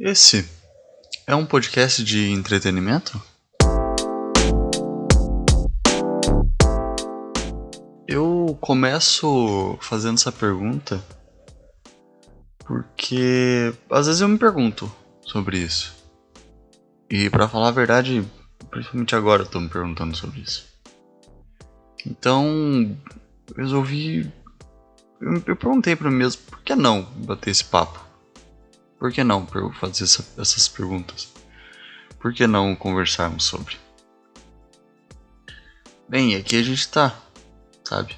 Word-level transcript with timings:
Esse 0.00 0.50
é 1.24 1.36
um 1.36 1.46
podcast 1.46 2.02
de 2.02 2.28
entretenimento? 2.28 3.22
Eu 8.08 8.58
começo 8.60 9.78
fazendo 9.80 10.16
essa 10.16 10.32
pergunta 10.32 11.00
porque 12.64 13.72
às 13.88 14.08
vezes 14.08 14.20
eu 14.20 14.28
me 14.28 14.36
pergunto 14.36 14.90
sobre 15.22 15.58
isso. 15.58 15.94
E 17.08 17.30
para 17.30 17.48
falar 17.48 17.68
a 17.68 17.72
verdade, 17.72 18.28
principalmente 18.70 19.14
agora 19.14 19.42
eu 19.42 19.46
tô 19.46 19.60
me 19.60 19.68
perguntando 19.68 20.16
sobre 20.16 20.40
isso. 20.40 20.66
Então, 22.04 22.98
resolvi. 23.56 24.28
Eu 25.46 25.54
perguntei 25.54 25.94
para 25.94 26.10
mim 26.10 26.16
mesmo, 26.16 26.42
por 26.42 26.60
que 26.62 26.74
não 26.74 27.04
bater 27.04 27.50
esse 27.50 27.64
papo? 27.64 28.04
Por 29.04 29.12
que 29.12 29.22
não 29.22 29.46
fazer 29.78 30.04
essa, 30.04 30.26
essas 30.38 30.66
perguntas? 30.66 31.28
Por 32.18 32.32
que 32.32 32.46
não 32.46 32.74
conversarmos 32.74 33.44
sobre? 33.44 33.76
Bem, 36.08 36.34
aqui 36.36 36.56
a 36.56 36.62
gente 36.62 36.88
tá, 36.88 37.14
sabe? 37.86 38.16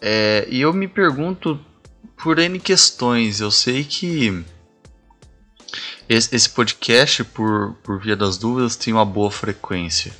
É, 0.00 0.48
e 0.50 0.62
eu 0.62 0.72
me 0.72 0.88
pergunto 0.88 1.64
por 2.16 2.40
N 2.40 2.58
questões. 2.58 3.38
Eu 3.38 3.52
sei 3.52 3.84
que 3.84 4.44
esse, 6.08 6.34
esse 6.34 6.50
podcast, 6.50 7.22
por, 7.22 7.74
por 7.84 8.00
via 8.00 8.16
das 8.16 8.36
dúvidas, 8.36 8.74
tem 8.74 8.92
uma 8.92 9.04
boa 9.04 9.30
frequência. 9.30 10.12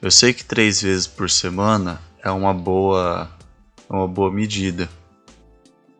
Eu 0.00 0.10
sei 0.10 0.32
que 0.32 0.42
três 0.42 0.80
vezes 0.80 1.06
por 1.06 1.28
semana 1.28 2.00
é 2.24 2.30
uma 2.30 2.54
boa, 2.54 3.30
é 3.90 3.92
uma 3.92 4.08
boa 4.08 4.32
medida. 4.32 4.88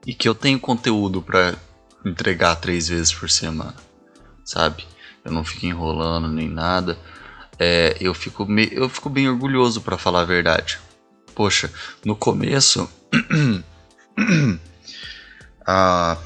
E 0.06 0.14
que 0.14 0.26
eu 0.26 0.34
tenho 0.34 0.58
conteúdo 0.58 1.20
para 1.20 1.58
entregar 2.06 2.56
três 2.56 2.88
vezes 2.88 3.12
por 3.12 3.28
semana, 3.28 3.74
sabe? 4.44 4.86
Eu 5.24 5.32
não 5.32 5.44
fico 5.44 5.66
enrolando 5.66 6.28
nem 6.28 6.48
nada. 6.48 6.96
É, 7.58 7.96
eu, 8.00 8.14
fico 8.14 8.46
me, 8.46 8.68
eu 8.70 8.88
fico 8.88 9.10
bem 9.10 9.28
orgulhoso 9.28 9.80
para 9.80 9.98
falar 9.98 10.20
a 10.20 10.24
verdade. 10.24 10.78
Poxa, 11.34 11.70
no 12.04 12.14
começo. 12.14 12.88
ah, 15.66 16.16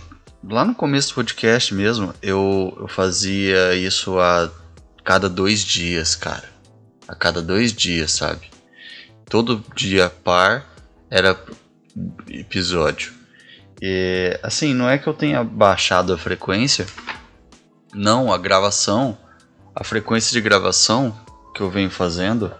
lá 0.44 0.64
no 0.64 0.74
começo 0.74 1.08
do 1.08 1.14
podcast 1.14 1.74
mesmo, 1.74 2.14
eu, 2.20 2.76
eu 2.78 2.88
fazia 2.88 3.74
isso 3.74 4.18
a 4.20 4.50
cada 5.02 5.28
dois 5.28 5.64
dias, 5.64 6.14
cara. 6.14 6.48
A 7.08 7.14
cada 7.14 7.40
dois 7.40 7.72
dias, 7.72 8.12
sabe? 8.12 8.50
Todo 9.24 9.64
dia 9.74 10.10
par 10.10 10.66
era 11.08 11.42
episódio. 12.28 13.19
E, 13.80 14.38
assim, 14.42 14.74
não 14.74 14.88
é 14.88 14.98
que 14.98 15.06
eu 15.06 15.14
tenha 15.14 15.42
baixado 15.42 16.12
a 16.12 16.18
frequência. 16.18 16.86
Não, 17.94 18.32
a 18.32 18.38
gravação, 18.38 19.16
a 19.74 19.82
frequência 19.82 20.32
de 20.32 20.40
gravação 20.40 21.18
que 21.54 21.62
eu 21.62 21.70
venho 21.70 21.90
fazendo, 21.90 22.52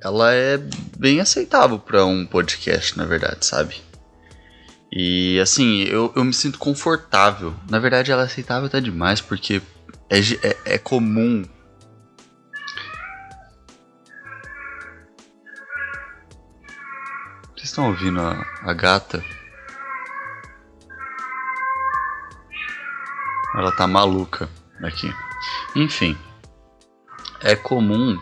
ela 0.00 0.32
é 0.32 0.58
bem 0.96 1.20
aceitável 1.20 1.78
para 1.78 2.04
um 2.04 2.24
podcast, 2.26 2.96
na 2.96 3.04
verdade, 3.04 3.44
sabe? 3.44 3.82
E 4.90 5.38
assim, 5.40 5.82
eu, 5.82 6.12
eu 6.16 6.24
me 6.24 6.32
sinto 6.32 6.58
confortável. 6.58 7.54
Na 7.68 7.78
verdade, 7.78 8.10
ela 8.10 8.22
é 8.22 8.26
aceitável 8.26 8.66
até 8.66 8.80
demais, 8.80 9.20
porque 9.20 9.60
é, 10.08 10.18
é, 10.18 10.74
é 10.74 10.78
comum 10.78 11.44
Vocês 17.66 17.72
estão 17.72 17.88
ouvindo 17.88 18.20
a, 18.20 18.46
a 18.62 18.72
gata? 18.72 19.20
Ela 23.56 23.72
tá 23.72 23.88
maluca 23.88 24.48
aqui. 24.80 25.12
Enfim, 25.74 26.16
é 27.40 27.56
comum. 27.56 28.20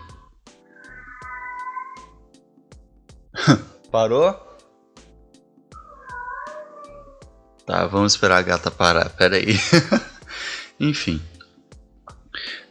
Parou? 3.93 4.33
Tá, 7.67 7.87
vamos 7.87 8.15
esperar 8.15 8.39
a 8.39 8.43
gata 8.43 8.71
parar. 8.71 9.11
Pera 9.11 9.37
aí. 9.37 9.59
Enfim, 10.81 11.23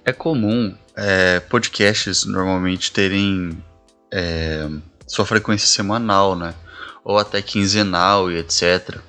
é 0.03 0.11
comum 0.11 0.75
é, 0.95 1.39
podcasts 1.39 2.25
normalmente 2.25 2.91
terem 2.91 3.63
é, 4.11 4.67
sua 5.05 5.23
frequência 5.23 5.67
semanal, 5.67 6.35
né? 6.35 6.55
Ou 7.03 7.17
até 7.17 7.41
quinzenal 7.41 8.31
e 8.31 8.37
etc. 8.37 8.99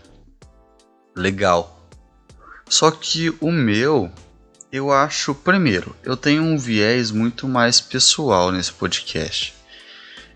Legal. 1.16 1.88
Só 2.68 2.90
que 2.90 3.32
o 3.40 3.52
meu, 3.52 4.10
eu 4.72 4.90
acho, 4.90 5.34
primeiro, 5.34 5.94
eu 6.02 6.16
tenho 6.16 6.42
um 6.42 6.58
viés 6.58 7.10
muito 7.10 7.46
mais 7.46 7.80
pessoal 7.80 8.50
nesse 8.50 8.72
podcast. 8.72 9.54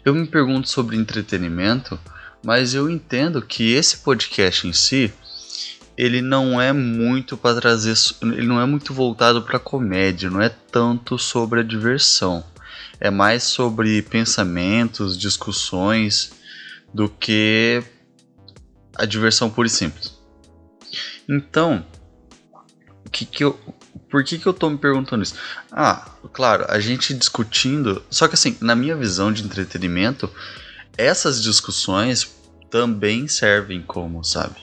Eu 0.04 0.14
me 0.14 0.26
pergunto 0.26 0.68
sobre 0.68 0.96
entretenimento, 0.96 1.98
mas 2.44 2.74
eu 2.74 2.88
entendo 2.88 3.42
que 3.42 3.72
esse 3.72 3.98
podcast 3.98 4.66
em 4.68 4.72
si, 4.72 5.12
ele 5.96 6.22
não 6.22 6.60
é 6.60 6.72
muito 6.72 7.36
para 7.36 7.60
trazer, 7.60 7.94
ele 8.22 8.46
não 8.46 8.60
é 8.60 8.66
muito 8.66 8.94
voltado 8.94 9.42
para 9.42 9.58
comédia, 9.58 10.30
não 10.30 10.40
é 10.40 10.48
tanto 10.48 11.18
sobre 11.18 11.60
a 11.60 11.64
diversão. 11.64 12.44
É 13.00 13.10
mais 13.10 13.42
sobre 13.42 14.00
pensamentos, 14.02 15.18
discussões 15.18 16.37
do 16.92 17.08
que 17.08 17.82
a 18.94 19.04
diversão 19.04 19.50
pura 19.50 19.68
e 19.68 19.70
simples. 19.70 20.16
Então, 21.28 21.84
que 23.18 23.26
que 23.26 23.44
eu, 23.44 23.58
por 24.08 24.22
que, 24.22 24.38
que 24.38 24.46
eu 24.46 24.52
tô 24.52 24.70
me 24.70 24.78
perguntando 24.78 25.22
isso? 25.22 25.34
Ah, 25.72 26.08
claro, 26.32 26.64
a 26.68 26.78
gente 26.78 27.12
discutindo. 27.14 28.02
Só 28.10 28.28
que 28.28 28.34
assim, 28.34 28.56
na 28.60 28.74
minha 28.74 28.96
visão 28.96 29.32
de 29.32 29.42
entretenimento, 29.42 30.30
essas 30.96 31.42
discussões 31.42 32.34
também 32.70 33.26
servem 33.26 33.82
como, 33.82 34.22
sabe? 34.24 34.56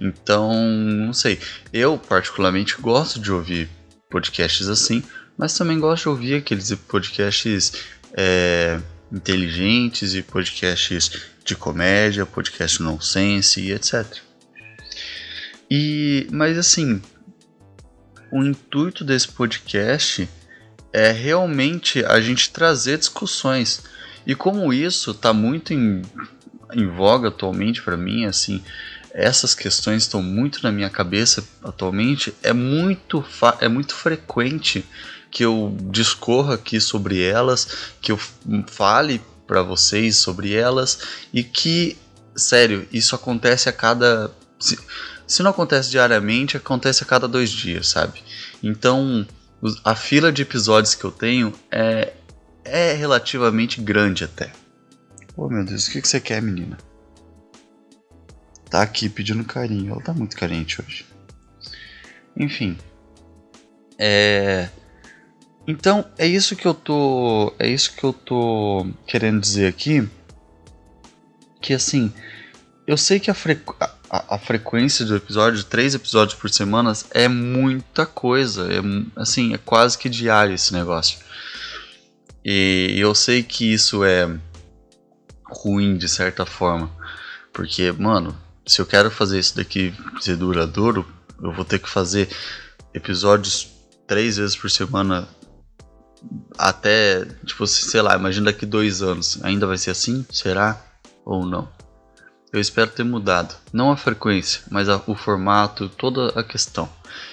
Então, 0.00 0.52
não 0.54 1.12
sei. 1.12 1.38
Eu, 1.72 1.98
particularmente, 1.98 2.76
gosto 2.80 3.18
de 3.20 3.32
ouvir 3.32 3.68
podcasts 4.08 4.68
assim, 4.68 5.02
mas 5.36 5.56
também 5.56 5.78
gosto 5.78 6.04
de 6.04 6.08
ouvir 6.10 6.34
aqueles 6.34 6.72
podcasts 6.74 7.72
é, 8.12 8.80
inteligentes 9.12 10.14
e 10.14 10.22
podcasts 10.22 11.29
de 11.44 11.56
comédia, 11.56 12.26
podcast 12.26 12.82
nonsense 12.82 13.60
e 13.60 13.72
etc. 13.72 14.04
E, 15.70 16.26
mas 16.30 16.58
assim, 16.58 17.00
o 18.30 18.42
intuito 18.42 19.04
desse 19.04 19.28
podcast 19.28 20.28
é 20.92 21.10
realmente 21.10 22.04
a 22.04 22.20
gente 22.20 22.50
trazer 22.50 22.98
discussões. 22.98 23.82
E 24.26 24.34
como 24.34 24.72
isso 24.72 25.12
está 25.12 25.32
muito 25.32 25.72
em, 25.72 26.02
em 26.72 26.86
voga 26.86 27.28
atualmente 27.28 27.82
para 27.82 27.96
mim, 27.96 28.24
assim, 28.24 28.62
essas 29.12 29.54
questões 29.54 30.02
estão 30.02 30.22
muito 30.22 30.62
na 30.62 30.70
minha 30.70 30.90
cabeça 30.90 31.44
atualmente, 31.62 32.34
é 32.42 32.52
muito, 32.52 33.24
é 33.60 33.68
muito 33.68 33.94
frequente 33.94 34.84
que 35.30 35.44
eu 35.44 35.76
discorra 35.90 36.54
aqui 36.54 36.80
sobre 36.80 37.22
elas, 37.22 37.92
que 38.00 38.10
eu 38.10 38.18
fale 38.66 39.20
para 39.50 39.62
vocês 39.64 40.16
sobre 40.16 40.54
elas 40.54 41.00
e 41.34 41.42
que, 41.42 41.98
sério, 42.36 42.86
isso 42.92 43.16
acontece 43.16 43.68
a 43.68 43.72
cada. 43.72 44.30
Se, 44.60 44.78
se 45.26 45.42
não 45.42 45.50
acontece 45.50 45.90
diariamente, 45.90 46.56
acontece 46.56 47.02
a 47.02 47.06
cada 47.06 47.26
dois 47.26 47.50
dias, 47.50 47.88
sabe? 47.88 48.22
Então, 48.62 49.26
a 49.84 49.96
fila 49.96 50.30
de 50.30 50.42
episódios 50.42 50.94
que 50.94 51.02
eu 51.04 51.10
tenho 51.10 51.52
é, 51.68 52.12
é 52.64 52.92
relativamente 52.92 53.80
grande 53.80 54.22
até. 54.22 54.52
Oh 55.36 55.48
meu 55.48 55.64
Deus, 55.64 55.88
o 55.88 55.90
que, 55.90 56.00
que 56.00 56.06
você 56.06 56.20
quer, 56.20 56.40
menina? 56.40 56.78
Tá 58.70 58.82
aqui 58.82 59.08
pedindo 59.08 59.42
carinho. 59.42 59.94
Ela 59.94 60.00
tá 60.00 60.14
muito 60.14 60.36
carente 60.36 60.80
hoje. 60.80 61.04
Enfim. 62.36 62.78
É. 63.98 64.68
Então, 65.70 66.04
é 66.18 66.26
isso 66.26 66.56
que 66.56 66.66
eu 66.66 66.74
tô, 66.74 67.54
é 67.56 67.68
isso 67.68 67.94
que 67.94 68.02
eu 68.02 68.12
tô 68.12 68.88
querendo 69.06 69.40
dizer 69.40 69.68
aqui, 69.68 70.04
que 71.62 71.72
assim, 71.72 72.12
eu 72.88 72.96
sei 72.96 73.20
que 73.20 73.30
a, 73.30 73.34
frequ 73.34 73.76
a, 73.78 74.34
a 74.34 74.36
frequência 74.36 75.04
do 75.04 75.14
episódio, 75.14 75.62
três 75.62 75.94
episódios 75.94 76.36
por 76.36 76.50
semana, 76.50 76.92
é 77.12 77.28
muita 77.28 78.04
coisa, 78.04 78.66
é 78.66 78.80
assim, 79.14 79.54
é 79.54 79.58
quase 79.58 79.96
que 79.96 80.08
diário 80.08 80.56
esse 80.56 80.72
negócio. 80.72 81.20
E 82.44 82.96
eu 82.98 83.14
sei 83.14 83.44
que 83.44 83.72
isso 83.72 84.02
é 84.02 84.28
ruim 85.44 85.96
de 85.96 86.08
certa 86.08 86.44
forma, 86.44 86.90
porque, 87.52 87.92
mano, 87.92 88.36
se 88.66 88.80
eu 88.80 88.86
quero 88.86 89.08
fazer 89.08 89.38
isso 89.38 89.54
daqui 89.54 89.94
ser 90.20 90.36
duradouro, 90.36 91.06
eu 91.40 91.52
vou 91.52 91.64
ter 91.64 91.78
que 91.78 91.88
fazer 91.88 92.28
episódios 92.92 93.68
três 94.08 94.36
vezes 94.36 94.56
por 94.56 94.68
semana 94.68 95.28
até, 96.58 97.24
tipo, 97.44 97.66
sei 97.66 98.02
lá, 98.02 98.16
imagina 98.16 98.46
daqui 98.46 98.66
dois 98.66 99.02
anos, 99.02 99.38
ainda 99.42 99.66
vai 99.66 99.78
ser 99.78 99.90
assim? 99.90 100.24
Será? 100.30 100.80
Ou 101.24 101.46
não? 101.46 101.68
eu 102.52 102.60
espero 102.60 102.90
ter 102.90 103.04
mudado. 103.04 103.54
Não 103.72 103.90
a 103.90 103.96
frequência, 103.96 104.62
mas 104.70 104.88
a, 104.88 105.00
o 105.06 105.14
formato, 105.14 105.88
toda 105.88 106.28
a 106.38 106.42
questão. 106.42 106.88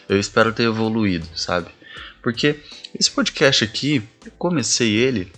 Eu 0.07 0.19
espero 0.19 0.53
ter 0.53 0.63
evoluído, 0.63 1.27
sabe? 1.35 1.69
Porque 2.21 2.59
esse 2.97 3.09
podcast 3.09 3.63
aqui, 3.63 4.07
eu 4.25 4.31
comecei 4.37 4.95
ele. 4.95 5.31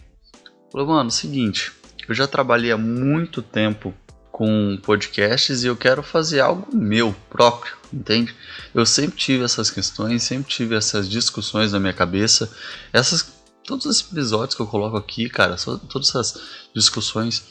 Falei, 0.72 0.88
mano, 0.88 1.12
seguinte, 1.12 1.72
eu 2.08 2.14
já 2.14 2.28
trabalhei 2.28 2.72
há 2.72 2.78
muito 2.78 3.42
tempo 3.42 3.94
com 4.32 4.78
podcasts 4.84 5.64
e 5.64 5.68
eu 5.68 5.76
quero 5.76 6.02
fazer 6.02 6.40
algo 6.40 6.68
meu 6.74 7.14
próprio, 7.30 7.76
entende? 7.92 8.34
Eu 8.74 8.86
sempre 8.86 9.18
tive 9.18 9.44
essas 9.44 9.70
questões, 9.70 10.24
sempre 10.24 10.50
tive 10.50 10.76
essas 10.76 11.10
discussões 11.10 11.74
na 11.74 11.80
minha 11.80 11.94
cabeça. 11.94 12.52
Essas 12.94 13.22
todos 13.70 13.86
os 13.86 14.02
episódios 14.02 14.56
que 14.56 14.62
eu 14.64 14.66
coloco 14.66 14.98
aqui, 14.98 15.30
cara, 15.30 15.56
todas 15.56 16.10
essas 16.10 16.42
discussões 16.76 17.44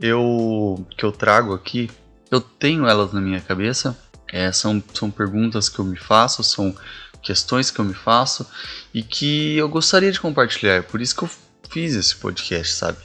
eu 0.00 0.86
que 0.96 1.04
eu 1.04 1.10
trago 1.10 1.52
aqui, 1.52 1.90
eu 2.30 2.40
tenho 2.40 2.86
elas 2.86 3.12
na 3.12 3.20
minha 3.20 3.40
cabeça. 3.40 3.98
É, 4.32 4.50
são, 4.52 4.82
são 4.94 5.10
perguntas 5.10 5.68
que 5.68 5.80
eu 5.80 5.84
me 5.84 5.96
faço, 5.96 6.44
são 6.44 6.74
questões 7.20 7.72
que 7.72 7.80
eu 7.80 7.84
me 7.84 7.94
faço 7.94 8.46
e 8.92 9.02
que 9.02 9.56
eu 9.56 9.68
gostaria 9.68 10.12
de 10.12 10.20
compartilhar. 10.20 10.84
Por 10.84 11.00
isso 11.00 11.16
que 11.16 11.24
eu 11.24 11.30
fiz 11.68 11.94
esse 11.94 12.14
podcast, 12.16 12.72
sabe? 12.72 12.98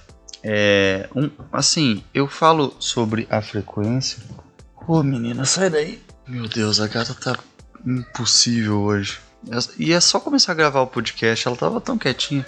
É, 0.44 1.10
um, 1.16 1.30
assim, 1.52 2.04
eu 2.14 2.28
falo 2.28 2.76
sobre 2.80 3.28
a 3.32 3.42
frequência. 3.42 4.22
Ô 4.88 5.00
oh, 5.00 5.04
menina, 5.04 5.44
sai 5.44 5.72
daí. 5.72 6.02
Meu 6.28 6.48
Deus, 6.48 6.80
a 6.80 6.88
gata 6.88 7.16
tá 7.16 7.38
impossível 7.86 8.80
hoje. 8.80 9.20
E 9.78 9.92
é 9.92 10.00
só 10.00 10.20
começar 10.20 10.52
a 10.52 10.56
gravar 10.56 10.82
o 10.82 10.88
podcast, 10.88 11.48
ela 11.48 11.58
tava 11.58 11.82
tão 11.82 11.98
quietinha. 11.98 12.46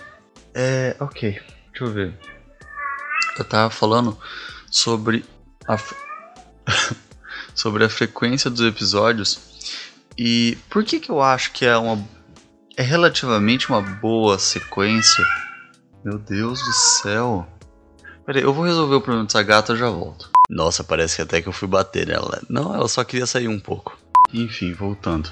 É, 0.53 0.95
ok, 0.99 1.39
deixa 1.69 1.83
eu 1.83 1.91
ver. 1.91 2.17
Eu 3.37 3.45
tava 3.45 3.69
falando 3.69 4.17
sobre 4.69 5.25
a 5.67 5.77
sobre 7.55 7.83
a 7.83 7.89
frequência 7.89 8.49
dos 8.49 8.61
episódios 8.61 9.39
e 10.17 10.57
por 10.69 10.83
que 10.83 10.99
que 10.99 11.09
eu 11.09 11.21
acho 11.21 11.51
que 11.51 11.65
é 11.65 11.77
uma 11.77 12.03
é 12.77 12.83
relativamente 12.83 13.69
uma 13.69 13.81
boa 13.81 14.39
sequência. 14.39 15.25
Meu 16.03 16.17
Deus 16.17 16.59
do 16.59 16.73
céu. 16.73 17.47
Peraí, 18.25 18.43
eu 18.43 18.53
vou 18.53 18.65
resolver 18.65 18.95
o 18.95 19.01
problema 19.01 19.25
dessa 19.25 19.43
gata, 19.43 19.73
eu 19.73 19.77
já 19.77 19.89
volto. 19.89 20.31
Nossa, 20.49 20.83
parece 20.83 21.17
que 21.17 21.21
até 21.21 21.41
que 21.41 21.47
eu 21.47 21.53
fui 21.53 21.67
bater 21.67 22.07
nela. 22.07 22.41
Não, 22.49 22.73
ela 22.73 22.87
só 22.87 23.03
queria 23.03 23.25
sair 23.25 23.47
um 23.47 23.59
pouco. 23.59 23.97
Enfim, 24.33 24.73
voltando. 24.73 25.29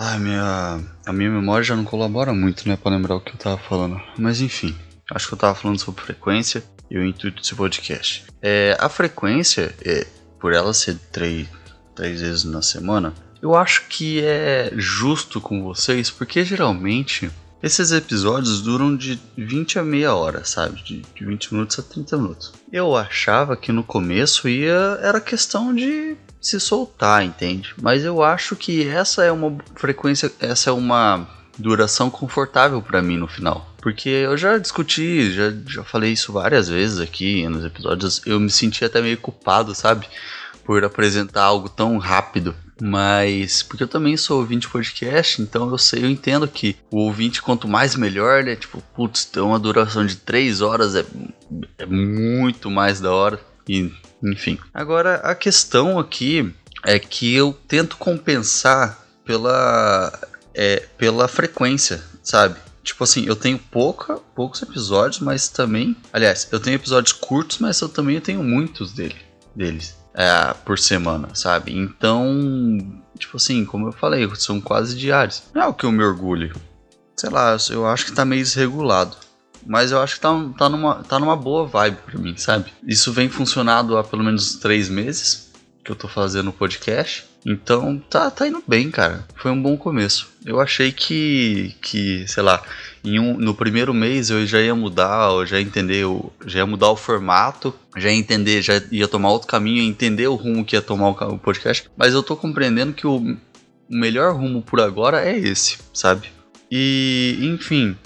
Ai, 0.00 0.16
minha. 0.20 0.80
A 1.04 1.12
minha 1.12 1.28
memória 1.28 1.64
já 1.64 1.74
não 1.74 1.84
colabora 1.84 2.32
muito, 2.32 2.68
né, 2.68 2.76
pra 2.76 2.92
lembrar 2.92 3.16
o 3.16 3.20
que 3.20 3.32
eu 3.32 3.36
tava 3.36 3.58
falando. 3.58 4.00
Mas 4.16 4.40
enfim, 4.40 4.72
acho 5.12 5.26
que 5.26 5.34
eu 5.34 5.38
tava 5.38 5.56
falando 5.56 5.80
sobre 5.80 6.04
frequência 6.04 6.62
e 6.88 6.96
o 6.96 7.04
intuito 7.04 7.42
desse 7.42 7.56
podcast. 7.56 8.24
É, 8.40 8.76
a 8.78 8.88
frequência, 8.88 9.74
é, 9.84 10.06
por 10.38 10.52
ela 10.52 10.72
ser 10.72 10.96
três, 11.10 11.48
três 11.96 12.20
vezes 12.20 12.44
na 12.44 12.62
semana, 12.62 13.12
eu 13.42 13.56
acho 13.56 13.88
que 13.88 14.20
é 14.20 14.70
justo 14.76 15.40
com 15.40 15.64
vocês, 15.64 16.10
porque 16.10 16.44
geralmente 16.44 17.28
esses 17.60 17.90
episódios 17.90 18.62
duram 18.62 18.96
de 18.96 19.18
20 19.36 19.80
a 19.80 19.82
meia 19.82 20.14
hora, 20.14 20.44
sabe? 20.44 20.80
De, 20.80 21.02
de 21.02 21.24
20 21.24 21.54
minutos 21.54 21.76
a 21.76 21.82
30 21.82 22.16
minutos. 22.16 22.52
Eu 22.72 22.94
achava 22.94 23.56
que 23.56 23.72
no 23.72 23.82
começo 23.82 24.48
ia 24.48 24.98
era 25.02 25.20
questão 25.20 25.74
de 25.74 26.16
se 26.40 26.58
soltar, 26.60 27.24
entende? 27.24 27.74
Mas 27.80 28.04
eu 28.04 28.22
acho 28.22 28.56
que 28.56 28.86
essa 28.88 29.24
é 29.24 29.32
uma 29.32 29.56
frequência, 29.74 30.32
essa 30.40 30.70
é 30.70 30.72
uma 30.72 31.26
duração 31.58 32.08
confortável 32.08 32.80
para 32.80 33.02
mim 33.02 33.16
no 33.16 33.26
final. 33.26 33.68
Porque 33.80 34.08
eu 34.08 34.36
já 34.36 34.58
discuti, 34.58 35.32
já, 35.32 35.52
já 35.66 35.84
falei 35.84 36.12
isso 36.12 36.32
várias 36.32 36.68
vezes 36.68 37.00
aqui 37.00 37.46
nos 37.48 37.64
episódios. 37.64 38.22
Eu 38.26 38.38
me 38.38 38.50
senti 38.50 38.84
até 38.84 39.00
meio 39.00 39.18
culpado, 39.18 39.74
sabe? 39.74 40.06
Por 40.64 40.84
apresentar 40.84 41.44
algo 41.44 41.68
tão 41.68 41.96
rápido. 41.98 42.54
Mas, 42.80 43.62
porque 43.62 43.82
eu 43.82 43.88
também 43.88 44.16
sou 44.16 44.38
ouvinte 44.38 44.66
de 44.66 44.72
podcast, 44.72 45.42
então 45.42 45.68
eu 45.68 45.78
sei, 45.78 46.04
eu 46.04 46.08
entendo 46.08 46.46
que 46.46 46.76
o 46.92 46.98
ouvinte, 46.98 47.42
quanto 47.42 47.66
mais 47.66 47.96
melhor, 47.96 48.44
né? 48.44 48.54
Tipo, 48.54 48.80
putz, 48.94 49.24
ter 49.24 49.40
uma 49.40 49.58
duração 49.58 50.06
de 50.06 50.16
3 50.16 50.60
horas 50.60 50.94
é, 50.94 51.04
é 51.78 51.86
muito 51.86 52.70
mais 52.70 53.00
da 53.00 53.12
hora. 53.12 53.40
E, 53.68 53.92
enfim. 54.22 54.58
Agora, 54.72 55.16
a 55.16 55.34
questão 55.34 55.98
aqui 55.98 56.54
é 56.84 56.98
que 56.98 57.34
eu 57.34 57.52
tento 57.66 57.96
compensar 57.96 58.98
pela, 59.24 60.12
é, 60.54 60.86
pela 60.96 61.28
frequência, 61.28 62.02
sabe? 62.22 62.56
Tipo 62.82 63.04
assim, 63.04 63.26
eu 63.26 63.36
tenho 63.36 63.58
pouca, 63.58 64.16
poucos 64.34 64.62
episódios, 64.62 65.20
mas 65.20 65.48
também. 65.48 65.96
Aliás, 66.12 66.48
eu 66.50 66.58
tenho 66.58 66.76
episódios 66.76 67.12
curtos, 67.12 67.58
mas 67.58 67.80
eu 67.80 67.88
também 67.88 68.20
tenho 68.20 68.42
muitos 68.42 68.92
dele, 68.92 69.16
deles 69.54 69.98
é, 70.18 70.52
por 70.64 70.78
semana, 70.78 71.28
sabe? 71.34 71.78
Então, 71.78 73.00
tipo 73.16 73.36
assim, 73.36 73.64
como 73.64 73.86
eu 73.88 73.92
falei, 73.92 74.28
são 74.34 74.60
quase 74.60 74.96
diários. 74.96 75.44
Não 75.54 75.62
é 75.62 75.66
o 75.66 75.74
que 75.74 75.84
eu 75.84 75.92
me 75.92 76.02
orgulho. 76.02 76.54
Sei 77.16 77.30
lá, 77.30 77.56
eu 77.70 77.86
acho 77.86 78.06
que 78.06 78.12
tá 78.12 78.24
meio 78.24 78.42
desregulado. 78.42 79.16
Mas 79.68 79.92
eu 79.92 80.00
acho 80.00 80.14
que 80.14 80.20
tá, 80.20 80.30
tá, 80.56 80.68
numa, 80.70 80.94
tá 81.04 81.18
numa 81.18 81.36
boa 81.36 81.66
vibe 81.66 81.98
pra 82.06 82.18
mim, 82.18 82.34
sabe? 82.38 82.72
Isso 82.82 83.12
vem 83.12 83.28
funcionando 83.28 83.98
há 83.98 84.02
pelo 84.02 84.24
menos 84.24 84.54
três 84.54 84.88
meses 84.88 85.52
que 85.84 85.92
eu 85.92 85.96
tô 85.96 86.08
fazendo 86.08 86.48
o 86.48 86.54
podcast. 86.54 87.26
Então 87.44 88.02
tá, 88.10 88.30
tá 88.30 88.48
indo 88.48 88.62
bem, 88.66 88.90
cara. 88.90 89.26
Foi 89.36 89.50
um 89.50 89.62
bom 89.62 89.76
começo. 89.76 90.30
Eu 90.44 90.58
achei 90.58 90.90
que, 90.90 91.76
que 91.82 92.26
sei 92.26 92.42
lá, 92.42 92.62
em 93.04 93.20
um, 93.20 93.36
no 93.36 93.54
primeiro 93.54 93.92
mês 93.92 94.30
eu 94.30 94.46
já 94.46 94.58
ia 94.58 94.74
mudar, 94.74 95.30
eu 95.32 95.44
já 95.44 95.60
ia 95.60 95.66
entender, 95.66 96.04
já 96.46 96.60
ia 96.60 96.66
mudar 96.66 96.90
o 96.90 96.96
formato, 96.96 97.74
já 97.96 98.10
ia 98.10 98.16
entender, 98.18 98.62
já 98.62 98.82
ia 98.90 99.06
tomar 99.06 99.30
outro 99.30 99.48
caminho, 99.48 99.82
entender 99.82 100.28
o 100.28 100.34
rumo 100.34 100.64
que 100.64 100.76
ia 100.76 100.82
tomar 100.82 101.10
o, 101.10 101.38
podcast. 101.38 101.90
Mas 101.94 102.14
eu 102.14 102.22
tô 102.22 102.34
compreendendo 102.34 102.94
que 102.94 103.06
o 103.06 103.36
melhor 103.88 104.34
rumo 104.34 104.62
por 104.62 104.80
agora 104.80 105.28
é 105.28 105.38
esse, 105.38 105.78
sabe? 105.92 106.28
E, 106.70 107.38
enfim, 107.40 107.96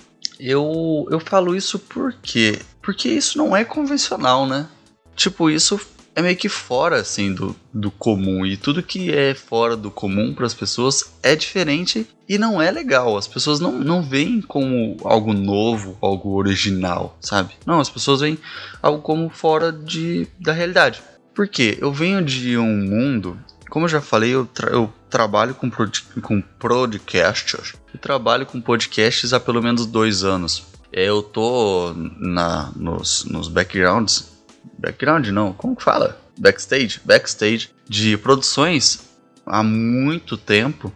eu, 0.51 1.07
eu 1.11 1.21
falo 1.21 1.55
isso 1.55 1.79
porque 1.79 2.59
porque 2.81 3.09
isso 3.09 3.39
não 3.39 3.57
é 3.57 3.65
convencional, 3.65 4.47
né? 4.47 4.67
Tipo, 5.15 5.49
isso 5.49 5.81
é 6.15 6.21
meio 6.21 6.37
que 6.37 6.49
fora 6.49 6.97
assim 6.97 7.33
do, 7.33 7.57
do 7.73 7.91
comum 7.91 8.45
e 8.45 8.57
tudo 8.57 8.83
que 8.83 9.11
é 9.11 9.35
fora 9.35 9.77
do 9.77 9.91
comum 9.91 10.35
para 10.35 10.45
as 10.45 10.53
pessoas 10.53 11.13
é 11.23 11.35
diferente 11.35 12.07
e 12.29 12.39
não 12.39 12.61
é 12.61 12.71
legal. 12.71 13.17
As 13.17 13.29
pessoas 13.29 13.61
não, 13.61 13.73
não 13.73 14.03
veem 14.03 14.41
como 14.41 14.97
algo 15.05 15.33
novo, 15.33 15.97
algo 16.01 16.31
original, 16.35 17.17
sabe? 17.21 17.55
Não, 17.65 17.81
as 17.81 17.89
pessoas 17.89 18.21
veem 18.21 18.39
algo 18.83 19.01
como 19.01 19.31
fora 19.31 19.73
de, 19.73 20.27
da 20.39 20.53
realidade. 20.53 21.03
Por 21.35 21.49
quê? 21.49 21.79
Eu 21.81 21.93
venho 21.93 22.23
de 22.23 22.59
um 22.59 22.77
mundo, 22.77 23.39
como 23.71 23.87
eu 23.87 23.89
já 23.89 24.01
falei, 24.01 24.31
eu, 24.31 24.49
eu 24.71 24.93
trabalho 25.13 25.55
com, 25.55 25.69
pod 25.69 26.03
com 26.23 26.41
podcasts. 26.41 27.75
Trabalho 28.01 28.47
com 28.47 28.61
podcasts 28.61 29.33
há 29.33 29.39
pelo 29.39 29.63
menos 29.63 29.87
dois 29.87 30.25
anos. 30.25 30.65
Eu 30.91 31.23
tô 31.23 31.93
na, 32.19 32.73
nos, 32.75 33.25
nos 33.27 33.49
backgrounds 33.49 34.33
background 34.79 35.29
não, 35.29 35.53
como 35.53 35.77
que 35.77 35.83
fala? 35.83 36.19
Backstage, 36.37 37.01
backstage 37.05 37.71
de 37.89 38.17
produções 38.17 39.09
há 39.47 39.63
muito 39.63 40.37
tempo. 40.37 40.93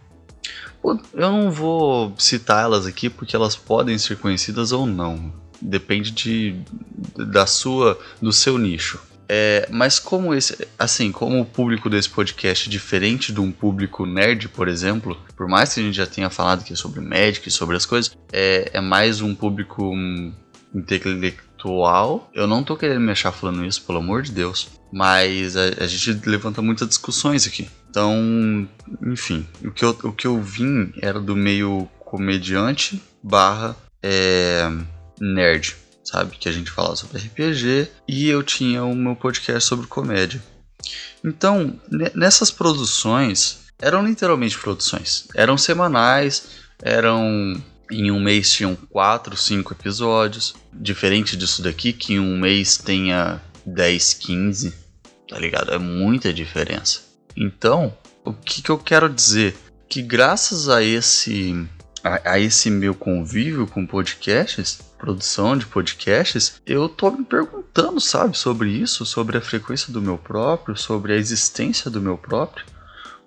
Eu 1.13 1.31
não 1.31 1.51
vou 1.51 2.13
citar 2.17 2.63
elas 2.63 2.85
aqui 2.85 3.09
porque 3.09 3.35
elas 3.35 3.55
podem 3.55 3.97
ser 3.97 4.17
conhecidas 4.17 4.71
ou 4.71 4.85
não. 4.85 5.33
Depende 5.61 6.11
de, 6.11 6.59
da 7.15 7.45
sua, 7.45 7.99
do 8.21 8.31
seu 8.31 8.57
nicho. 8.57 8.99
É, 9.29 9.67
mas 9.69 9.99
como 9.99 10.33
esse, 10.33 10.67
assim, 10.79 11.11
como 11.11 11.41
o 11.41 11.45
público 11.45 11.89
desse 11.89 12.09
podcast 12.09 12.67
é 12.67 12.71
diferente 12.71 13.33
de 13.33 13.41
um 13.41 13.51
público 13.51 14.05
nerd, 14.05 14.47
por 14.49 14.67
exemplo, 14.67 15.17
por 15.35 15.47
mais 15.47 15.73
que 15.73 15.79
a 15.79 15.83
gente 15.83 15.95
já 15.95 16.05
tenha 16.05 16.29
falado 16.29 16.61
aqui 16.61 16.75
sobre 16.75 17.01
Magic, 17.01 17.49
sobre 17.51 17.75
as 17.75 17.85
coisas, 17.85 18.17
é, 18.31 18.69
é 18.73 18.81
mais 18.81 19.21
um 19.21 19.35
público 19.35 19.83
hum, 19.83 20.33
intelectual. 20.73 22.29
Eu 22.33 22.47
não 22.47 22.63
tô 22.63 22.77
querendo 22.77 23.01
me 23.01 23.11
achar 23.11 23.31
falando 23.31 23.65
isso, 23.65 23.83
pelo 23.83 23.99
amor 23.99 24.21
de 24.21 24.31
Deus. 24.31 24.69
Mas 24.91 25.57
a, 25.57 25.83
a 25.83 25.87
gente 25.87 26.29
levanta 26.29 26.61
muitas 26.61 26.87
discussões 26.87 27.45
aqui. 27.45 27.67
Então, 27.89 28.67
enfim, 29.05 29.45
o 29.63 29.71
que 29.71 29.83
eu, 29.83 29.89
o 30.03 30.13
que 30.13 30.27
eu 30.27 30.41
vim 30.41 30.93
era 31.01 31.19
do 31.19 31.35
meio 31.35 31.89
comediante 31.99 33.01
barra 33.21 33.75
é, 34.01 34.69
nerd, 35.19 35.75
sabe? 36.07 36.37
Que 36.37 36.47
a 36.47 36.51
gente 36.51 36.71
fala 36.71 36.95
sobre 36.95 37.17
RPG 37.19 37.89
e 38.07 38.29
eu 38.29 38.41
tinha 38.41 38.83
o 38.83 38.95
meu 38.95 39.15
podcast 39.15 39.67
sobre 39.67 39.87
comédia. 39.87 40.41
Então, 41.23 41.77
nessas 42.15 42.49
produções, 42.49 43.65
eram 43.77 44.05
literalmente 44.05 44.57
produções. 44.57 45.27
Eram 45.35 45.57
semanais, 45.57 46.47
eram 46.81 47.61
em 47.91 48.11
um 48.11 48.19
mês 48.19 48.51
tinham 48.51 48.75
4, 48.75 49.35
5 49.35 49.73
episódios. 49.73 50.55
Diferente 50.71 51.35
disso 51.35 51.61
daqui, 51.61 51.91
que 51.91 52.13
em 52.13 52.19
um 52.19 52.37
mês 52.37 52.77
tenha 52.77 53.41
10, 53.65 54.13
15. 54.13 54.73
Tá 55.27 55.37
ligado? 55.37 55.73
É 55.73 55.77
muita 55.77 56.33
diferença. 56.33 57.01
Então, 57.35 57.95
o 58.23 58.33
que, 58.33 58.61
que 58.61 58.69
eu 58.69 58.77
quero 58.77 59.09
dizer? 59.09 59.57
Que 59.89 60.01
graças 60.01 60.69
a 60.69 60.81
esse 60.81 61.67
a, 62.03 62.33
a, 62.33 62.39
esse 62.39 62.69
meu 62.69 62.93
convívio 62.93 63.67
com 63.67 63.85
podcasts, 63.85 64.79
produção 64.97 65.57
de 65.57 65.65
podcasts, 65.65 66.61
eu 66.65 66.89
tô 66.89 67.11
me 67.11 67.23
perguntando, 67.23 67.99
sabe, 67.99 68.37
sobre 68.37 68.69
isso, 68.69 69.05
sobre 69.05 69.37
a 69.37 69.41
frequência 69.41 69.91
do 69.91 70.01
meu 70.01 70.17
próprio, 70.17 70.75
sobre 70.75 71.13
a 71.13 71.17
existência 71.17 71.89
do 71.89 72.01
meu 72.01 72.17
próprio. 72.17 72.65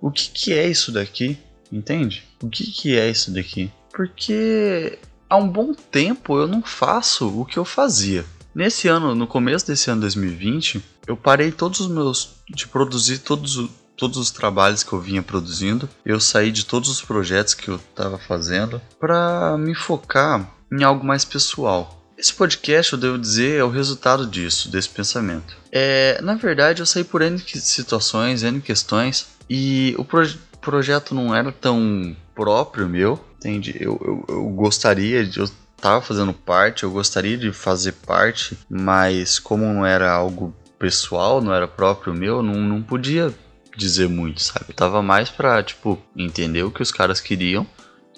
O 0.01 0.11
que, 0.11 0.31
que 0.31 0.53
é 0.53 0.69
isso 0.69 0.91
daqui? 0.91 1.39
Entende? 1.71 2.25
O 2.43 2.49
que, 2.49 2.65
que 2.65 2.99
é 2.99 3.09
isso 3.11 3.31
daqui? 3.33 3.71
Porque 3.93 4.99
há 5.29 5.37
um 5.37 5.49
bom 5.49 5.73
tempo 5.73 6.39
eu 6.39 6.49
não 6.49 6.63
faço 6.63 7.41
o 7.41 7.45
que 7.45 7.59
eu 7.59 7.65
fazia. 7.65 8.25
Nesse 8.55 8.89
ano, 8.89 9.15
no 9.15 9.27
começo 9.27 9.67
desse 9.67 9.91
ano 9.91 10.01
2020, 10.01 10.83
eu 11.07 11.17
parei 11.17 11.53
todos 11.53 11.81
os 11.81 11.89
meus 11.89 12.37
de 12.49 12.67
produzir 12.67 13.19
todos, 13.19 13.71
todos 14.01 14.17
os 14.17 14.31
trabalhos 14.31 14.83
que 14.83 14.95
eu 14.95 14.99
vinha 14.99 15.23
produzindo. 15.23 15.87
Eu 16.07 16.19
saí 16.19 16.51
de 16.51 16.65
todos 16.65 16.89
os 16.89 17.03
projetos 17.03 17.53
que 17.53 17.69
eu 17.69 17.77
estava 17.77 18.17
fazendo 18.17 18.81
para 18.99 19.59
me 19.59 19.75
focar 19.75 20.51
em 20.73 20.83
algo 20.83 21.05
mais 21.07 21.23
pessoal. 21.23 22.03
Esse 22.17 22.33
podcast, 22.33 22.95
eu 22.95 22.99
devo 22.99 23.19
dizer, 23.19 23.61
é 23.61 23.65
o 23.65 23.71
resultado 23.71 24.27
disso, 24.27 24.71
desse 24.71 24.89
pensamento. 24.89 25.55
É, 25.71 26.19
na 26.23 26.35
verdade, 26.35 26.81
eu 26.81 26.87
saí 26.87 27.05
por 27.05 27.21
N 27.21 27.39
situações, 27.39 28.43
N 28.43 28.61
questões, 28.61 29.29
e 29.49 29.95
o 29.99 30.05
proje 30.05 30.39
projeto 30.61 31.15
não 31.15 31.35
era 31.35 31.51
tão 31.51 32.15
próprio 32.35 32.89
meu, 32.89 33.19
entende? 33.39 33.75
Eu, 33.81 33.99
eu, 34.03 34.25
eu 34.29 34.45
gostaria 34.51 35.25
de. 35.25 35.41
Eu 35.41 35.49
tava 35.81 36.03
fazendo 36.03 36.35
parte, 36.35 36.83
eu 36.83 36.91
gostaria 36.91 37.39
de 37.39 37.53
fazer 37.53 37.93
parte, 37.93 38.59
mas 38.69 39.39
como 39.39 39.65
não 39.65 39.87
era 39.87 40.13
algo 40.13 40.55
pessoal, 40.79 41.41
não 41.41 41.55
era 41.55 41.67
próprio 41.67 42.13
meu, 42.13 42.43
não, 42.43 42.55
não 42.55 42.83
podia 42.83 43.33
dizer 43.81 44.09
muito, 44.09 44.43
sabe? 44.43 44.67
Eu 44.69 44.75
tava 44.75 45.03
mais 45.03 45.31
pra, 45.31 45.63
tipo, 45.63 45.99
entender 46.17 46.63
o 46.63 46.71
que 46.71 46.83
os 46.83 46.93
caras 46.93 47.21
queriam 47.21 47.67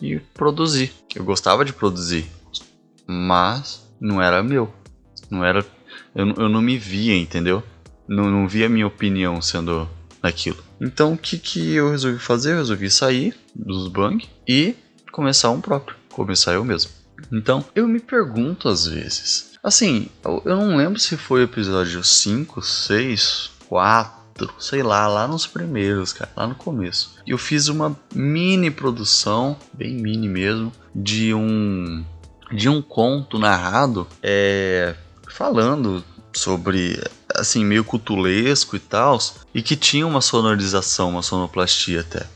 e 0.00 0.18
produzir. 0.34 0.92
Eu 1.14 1.24
gostava 1.24 1.64
de 1.64 1.72
produzir, 1.72 2.26
mas 3.06 3.86
não 4.00 4.20
era 4.20 4.42
meu. 4.42 4.72
Não 5.30 5.44
era. 5.44 5.64
Eu, 6.14 6.28
eu 6.30 6.48
não 6.48 6.60
me 6.60 6.76
via, 6.76 7.16
entendeu? 7.16 7.62
Não, 8.08 8.30
não 8.30 8.48
via 8.48 8.68
minha 8.68 8.86
opinião 8.86 9.40
sendo 9.40 9.88
aquilo. 10.22 10.62
Então 10.80 11.12
o 11.12 11.18
que, 11.18 11.38
que 11.38 11.72
eu 11.74 11.90
resolvi 11.90 12.18
fazer? 12.18 12.52
Eu 12.52 12.58
resolvi 12.58 12.90
sair 12.90 13.34
dos 13.54 13.88
bang 13.88 14.28
e 14.46 14.74
começar 15.12 15.50
um 15.50 15.60
próprio. 15.60 15.96
Começar 16.10 16.54
eu 16.54 16.64
mesmo. 16.64 16.90
Então 17.30 17.64
eu 17.74 17.86
me 17.86 18.00
pergunto 18.00 18.68
às 18.68 18.86
vezes. 18.86 19.52
Assim, 19.62 20.08
eu, 20.24 20.42
eu 20.44 20.56
não 20.56 20.76
lembro 20.76 20.98
se 20.98 21.16
foi 21.16 21.44
episódio 21.44 22.02
5, 22.02 22.60
6, 22.60 23.50
4 23.68 24.21
sei 24.58 24.82
lá, 24.82 25.06
lá 25.06 25.26
nos 25.26 25.46
primeiros, 25.46 26.12
cara, 26.12 26.30
lá 26.36 26.46
no 26.46 26.54
começo. 26.54 27.16
Eu 27.26 27.38
fiz 27.38 27.68
uma 27.68 27.96
mini 28.14 28.70
produção, 28.70 29.56
bem 29.72 29.94
mini 29.94 30.28
mesmo, 30.28 30.72
de 30.94 31.34
um 31.34 32.04
de 32.50 32.68
um 32.68 32.82
conto 32.82 33.38
narrado, 33.38 34.06
é, 34.22 34.94
falando 35.26 36.04
sobre 36.34 37.02
assim 37.34 37.64
meio 37.64 37.82
cutulesco 37.82 38.76
e 38.76 38.78
tal, 38.78 39.18
e 39.54 39.62
que 39.62 39.74
tinha 39.74 40.06
uma 40.06 40.20
sonorização, 40.20 41.10
uma 41.10 41.22
sonoplastia 41.22 42.00
até. 42.00 42.26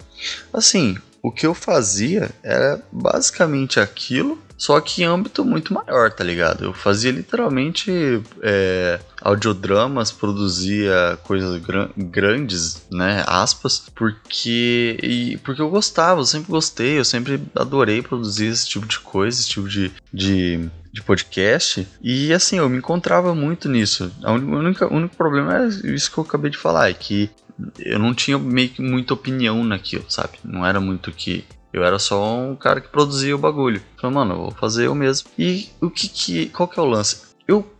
Assim, 0.52 0.96
o 1.22 1.30
que 1.30 1.46
eu 1.46 1.54
fazia 1.54 2.30
era 2.42 2.82
basicamente 2.90 3.78
aquilo 3.78 4.38
só 4.56 4.80
que 4.80 5.02
em 5.02 5.04
âmbito 5.04 5.44
muito 5.44 5.74
maior, 5.74 6.10
tá 6.10 6.24
ligado? 6.24 6.64
Eu 6.64 6.72
fazia 6.72 7.10
literalmente 7.10 8.22
é, 8.42 8.98
audiodramas, 9.26 10.12
produzia 10.12 11.18
coisas 11.24 11.60
gran 11.60 11.88
grandes, 11.96 12.86
né? 12.90 13.24
Aspas, 13.26 13.90
porque, 13.94 14.98
e, 15.02 15.36
porque 15.38 15.60
eu 15.60 15.68
gostava, 15.68 16.20
eu 16.20 16.24
sempre 16.24 16.50
gostei, 16.50 16.98
eu 16.98 17.04
sempre 17.04 17.42
adorei 17.54 18.02
produzir 18.02 18.46
esse 18.46 18.68
tipo 18.68 18.86
de 18.86 19.00
coisa, 19.00 19.38
esse 19.38 19.48
tipo 19.48 19.68
de, 19.68 19.92
de 20.12 20.70
de 20.92 21.02
podcast. 21.02 21.86
E 22.00 22.32
assim, 22.32 22.56
eu 22.56 22.70
me 22.70 22.78
encontrava 22.78 23.34
muito 23.34 23.68
nisso. 23.68 24.10
O 24.22 24.30
único, 24.30 25.16
problema 25.16 25.64
é 25.64 25.66
isso 25.66 26.10
que 26.10 26.16
eu 26.16 26.24
acabei 26.24 26.50
de 26.50 26.56
falar, 26.56 26.88
é 26.88 26.94
que 26.94 27.30
eu 27.78 27.98
não 27.98 28.14
tinha 28.14 28.38
meio 28.38 28.70
que 28.70 28.80
muita 28.80 29.12
opinião 29.12 29.62
naquilo, 29.62 30.06
sabe? 30.08 30.38
Não 30.42 30.64
era 30.64 30.80
muito 30.80 31.12
que 31.12 31.44
eu 31.70 31.84
era 31.84 31.98
só 31.98 32.38
um 32.38 32.56
cara 32.56 32.80
que 32.80 32.88
produzia 32.88 33.34
o 33.34 33.38
bagulho. 33.38 33.82
Falei, 33.98 34.14
mano, 34.16 34.32
eu 34.32 34.38
vou 34.38 34.50
fazer 34.52 34.86
eu 34.86 34.94
mesmo. 34.94 35.28
E 35.38 35.68
o 35.80 35.90
que 35.90 36.08
que. 36.08 36.46
Qual 36.46 36.66
que 36.66 36.80
é 36.80 36.82
o 36.82 36.86
lance? 36.86 37.25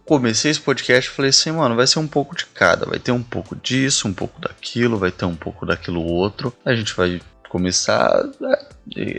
Comecei 0.07 0.53
esse 0.53 0.61
podcast 0.61 1.11
falei 1.11 1.31
assim, 1.31 1.51
mano, 1.51 1.75
vai 1.75 1.87
ser 1.87 1.99
um 1.99 2.07
pouco 2.07 2.37
de 2.37 2.47
cada. 2.47 2.87
Vai 2.87 3.01
ter 3.01 3.11
um 3.11 3.23
pouco 3.23 3.57
disso, 3.57 4.07
um 4.07 4.15
pouco 4.15 4.41
daquilo, 4.41 4.99
vai 4.99 5.11
ter 5.11 5.25
um 5.25 5.35
pouco 5.35 5.67
daquilo 5.67 6.01
outro. 6.01 6.55
A 6.65 6.75
gente 6.75 6.95
vai 6.95 7.21
começar. 7.49 8.25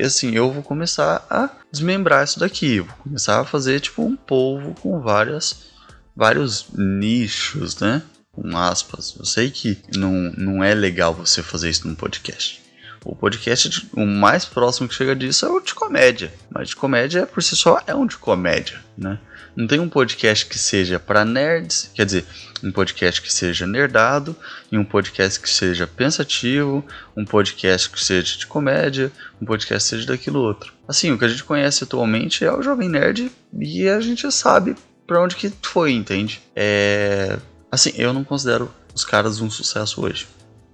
assim, 0.04 0.34
eu 0.34 0.50
vou 0.50 0.64
começar 0.64 1.26
a 1.30 1.50
desmembrar 1.70 2.24
isso 2.24 2.40
daqui. 2.40 2.80
Vou 2.80 2.96
começar 3.04 3.42
a 3.42 3.46
fazer 3.46 3.82
tipo 3.82 4.02
um 4.02 4.16
polvo 4.16 4.74
com 4.82 5.02
várias. 5.02 5.68
Vários 6.16 6.68
nichos, 6.74 7.78
né? 7.80 8.02
Com 8.32 8.58
aspas. 8.58 9.14
Eu 9.20 9.26
sei 9.26 9.52
que 9.52 9.78
não, 9.96 10.12
não 10.38 10.64
é 10.64 10.74
legal 10.74 11.14
você 11.14 11.44
fazer 11.44 11.70
isso 11.70 11.86
num 11.86 11.96
podcast. 11.96 12.62
O 13.04 13.16
podcast, 13.16 13.90
o 13.94 14.06
mais 14.06 14.46
próximo 14.46 14.88
que 14.88 14.96
chega 14.96 15.16
disso 15.16 15.46
é 15.46 15.50
o 15.50 15.60
de 15.60 15.74
comédia. 15.74 16.34
Mas 16.50 16.70
de 16.70 16.76
comédia, 16.76 17.26
por 17.26 17.42
si 17.42 17.56
só, 17.56 17.82
é 17.88 17.96
um 17.96 18.06
de 18.06 18.18
comédia, 18.18 18.80
né? 18.98 19.20
Não 19.56 19.66
tem 19.66 19.80
um 19.80 19.90
podcast 19.90 20.46
que 20.46 20.60
seja 20.60 21.00
para 21.00 21.26
nerds, 21.26 21.90
quer 21.96 22.06
dizer, 22.06 22.26
um 22.64 22.72
podcast 22.72 23.20
que 23.20 23.34
seja 23.34 23.66
nerdado, 23.66 24.36
e 24.72 24.78
um 24.78 24.86
podcast 24.86 25.40
que 25.40 25.50
seja 25.50 25.88
pensativo, 25.88 26.86
um 27.16 27.26
podcast 27.26 27.90
que 27.90 28.00
seja 28.04 28.38
de 28.38 28.46
comédia, 28.46 29.12
um 29.42 29.46
podcast 29.46 29.90
que 29.90 29.96
seja 29.96 30.08
daquilo 30.08 30.42
outro. 30.42 30.74
Assim, 30.88 31.12
o 31.12 31.18
que 31.18 31.26
a 31.26 31.28
gente 31.28 31.44
conhece 31.44 31.84
atualmente 31.84 32.46
é 32.46 32.52
o 32.52 32.62
Jovem 32.62 32.88
Nerd 32.88 33.32
e 33.60 33.90
a 33.90 34.00
gente 34.00 34.32
sabe 34.32 34.76
para 35.08 35.24
onde 35.24 35.36
que 35.36 35.52
foi, 35.62 35.92
entende? 35.94 36.40
É... 36.56 37.40
Assim, 37.72 37.94
eu 37.96 38.14
não 38.14 38.24
considero 38.24 38.72
os 38.94 39.04
caras 39.04 39.42
um 39.42 39.50
sucesso 39.50 40.04
hoje. 40.04 40.28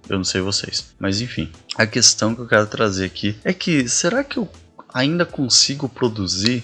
Eu 0.08 0.16
não 0.16 0.24
sei 0.24 0.40
vocês. 0.40 0.94
Mas 0.98 1.20
enfim, 1.20 1.50
a 1.76 1.86
questão 1.86 2.34
que 2.34 2.40
eu 2.40 2.48
quero 2.48 2.66
trazer 2.66 3.06
aqui 3.06 3.36
é 3.44 3.52
que 3.52 3.88
será 3.88 4.22
que 4.22 4.38
eu 4.38 4.48
ainda 4.92 5.24
consigo 5.24 5.88
produzir 5.88 6.62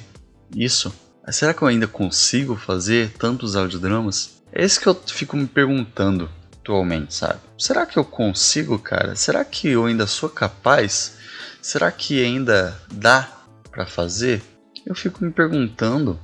isso? 0.55 0.93
Será 1.29 1.55
que 1.55 1.63
eu 1.63 1.69
ainda 1.69 1.87
consigo 1.87 2.57
fazer 2.57 3.13
tantos 3.13 3.55
audiodramas? 3.55 4.43
É 4.53 4.65
isso 4.65 4.81
que 4.81 4.89
eu 4.89 4.95
fico 4.95 5.37
me 5.37 5.47
perguntando 5.47 6.29
atualmente, 6.61 7.15
sabe? 7.15 7.41
Será 7.59 7.87
que 7.87 7.99
eu 7.99 8.05
consigo, 8.05 8.79
cara? 8.79 9.15
Será 9.15 9.45
que 9.45 9.69
eu 9.69 9.87
ainda 9.87 10.07
sou 10.07 10.29
capaz? 10.29 11.17
Será 11.63 11.91
que 11.93 12.23
ainda 12.23 12.77
dá 12.93 13.29
para 13.71 13.87
fazer? 13.87 14.43
Eu 14.85 14.95
fico 14.95 15.25
me 15.25 15.31
perguntando 15.31 16.19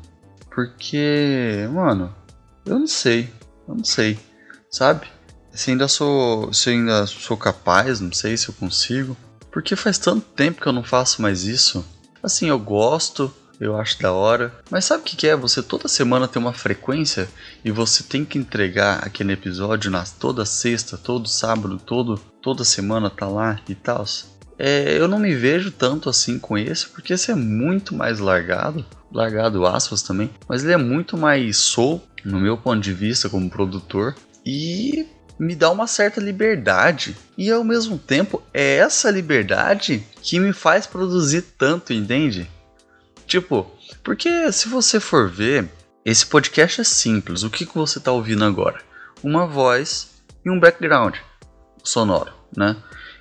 porque, 0.51 1.69
mano, 1.71 2.15
eu 2.65 2.79
não 2.79 2.87
sei, 2.87 3.31
eu 3.69 3.75
não 3.75 3.85
sei, 3.85 4.19
sabe? 4.71 5.07
Se 5.57 5.71
ainda 5.71 5.89
sou, 5.89 6.53
se 6.53 6.71
ainda 6.71 7.07
sou 7.07 7.37
capaz, 7.37 8.01
não 8.01 8.13
sei 8.13 8.37
se 8.37 8.49
eu 8.49 8.55
consigo, 8.55 9.17
porque 9.51 9.75
faz 9.75 9.99
tanto 9.99 10.27
tempo 10.35 10.61
que 10.61 10.69
eu 10.69 10.73
não 10.73 10.85
faço 10.85 11.23
mais 11.23 11.45
isso. 11.45 11.85
Assim, 12.23 12.49
eu 12.49 12.59
gosto, 12.59 13.33
eu 13.61 13.77
acho 13.77 14.01
da 14.01 14.13
hora, 14.13 14.55
mas 14.71 14.85
sabe 14.85 15.03
o 15.03 15.05
que 15.05 15.27
é? 15.27 15.35
Você 15.35 15.63
toda 15.63 15.89
semana 15.89 16.29
tem 16.29 16.41
uma 16.41 16.53
frequência 16.53 17.29
e 17.65 17.71
você 17.71 18.03
tem 18.03 18.25
que 18.25 18.39
entregar 18.39 18.99
aquele 19.05 19.33
episódio 19.33 19.91
na 19.91 20.05
toda 20.05 20.45
sexta, 20.45 20.97
todo 20.97 21.29
sábado, 21.29 21.79
todo 21.79 22.21
toda 22.43 22.65
semana 22.65 23.11
tá 23.11 23.27
lá 23.27 23.59
e 23.69 23.75
tal. 23.75 24.05
É, 24.59 24.99
eu 24.99 25.09
não 25.09 25.19
me 25.19 25.35
vejo 25.35 25.71
tanto 25.71 26.09
assim 26.09 26.39
com 26.39 26.57
esse, 26.57 26.87
porque 26.89 27.13
esse 27.13 27.31
é 27.31 27.35
muito 27.35 27.95
mais 27.95 28.19
largado, 28.19 28.85
largado 29.13 29.67
aspas 29.67 30.03
também, 30.03 30.31
mas 30.49 30.63
ele 30.63 30.73
é 30.73 30.79
muito 30.79 31.17
mais 31.17 31.57
soul 31.57 32.03
no 32.25 32.41
meu 32.41 32.57
ponto 32.57 32.81
de 32.81 32.93
vista 32.93 33.29
como 33.29 33.51
produtor 33.51 34.15
e 34.45 35.07
me 35.39 35.55
dá 35.55 35.71
uma 35.71 35.87
certa 35.87 36.21
liberdade. 36.21 37.17
E 37.37 37.51
ao 37.51 37.63
mesmo 37.63 37.99
tempo, 37.99 38.43
é 38.53 38.77
essa 38.77 39.11
liberdade 39.11 40.07
que 40.23 40.41
me 40.41 40.53
faz 40.53 40.87
produzir 40.87 41.43
tanto, 41.43 41.93
entende? 41.93 42.51
Tipo, 43.27 43.71
porque 44.03 44.53
se 44.53 44.69
você 44.69 45.01
for 45.01 45.29
ver, 45.29 45.69
esse 46.05 46.25
podcast 46.25 46.81
é 46.81 46.85
simples. 46.85 47.43
O 47.43 47.51
que, 47.51 47.67
que 47.67 47.75
você 47.75 47.99
está 47.99 48.13
ouvindo 48.13 48.45
agora? 48.45 48.81
Uma 49.23 49.47
voz 49.47 50.11
e 50.45 50.51
um 50.51 50.61
background 50.61 51.17
sonoro, 51.83 52.33
né? 52.57 52.77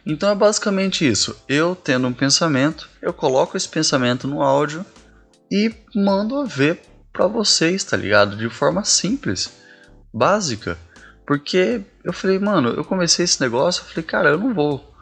Então 0.06 0.30
é 0.30 0.36
basicamente 0.36 1.08
isso. 1.08 1.36
Eu 1.50 1.76
tendo 1.76 2.08
um 2.08 2.14
pensamento, 2.14 2.88
eu 3.02 3.12
coloco 3.12 3.58
esse 3.58 3.68
pensamento 3.68 4.28
no 4.28 4.42
áudio 4.42 4.86
e 5.52 5.74
mando 5.96 6.46
ver 6.46 6.80
para 7.12 7.28
vocês, 7.28 7.84
tá 7.84 7.98
ligado? 7.98 8.36
De 8.36 8.50
forma 8.50 8.84
simples, 8.84 9.52
básica. 10.14 10.78
Porque 11.26 11.82
eu 12.04 12.14
falei, 12.14 12.38
mano, 12.38 12.70
eu 12.70 12.84
comecei 12.84 13.26
esse 13.26 13.42
negócio, 13.42 13.82
eu 13.82 13.86
falei, 13.86 14.04
cara, 14.04 14.30
eu 14.30 14.38
não 14.38 14.54
vou. 14.54 14.94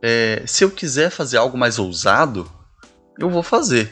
É, 0.00 0.42
se 0.46 0.64
eu 0.64 0.70
quiser 0.70 1.10
fazer 1.10 1.36
algo 1.36 1.56
mais 1.56 1.78
ousado, 1.78 2.50
eu 3.18 3.30
vou 3.30 3.42
fazer. 3.42 3.90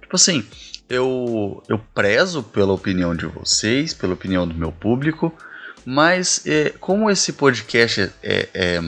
Tipo 0.00 0.16
assim, 0.16 0.44
eu, 0.88 1.62
eu 1.68 1.78
prezo 1.94 2.42
pela 2.42 2.72
opinião 2.72 3.14
de 3.14 3.26
vocês, 3.26 3.94
pela 3.94 4.14
opinião 4.14 4.46
do 4.46 4.54
meu 4.54 4.72
público, 4.72 5.32
mas 5.84 6.44
é, 6.46 6.70
como 6.80 7.10
esse 7.10 7.32
podcast 7.32 8.12
é, 8.22 8.48
é, 8.52 8.80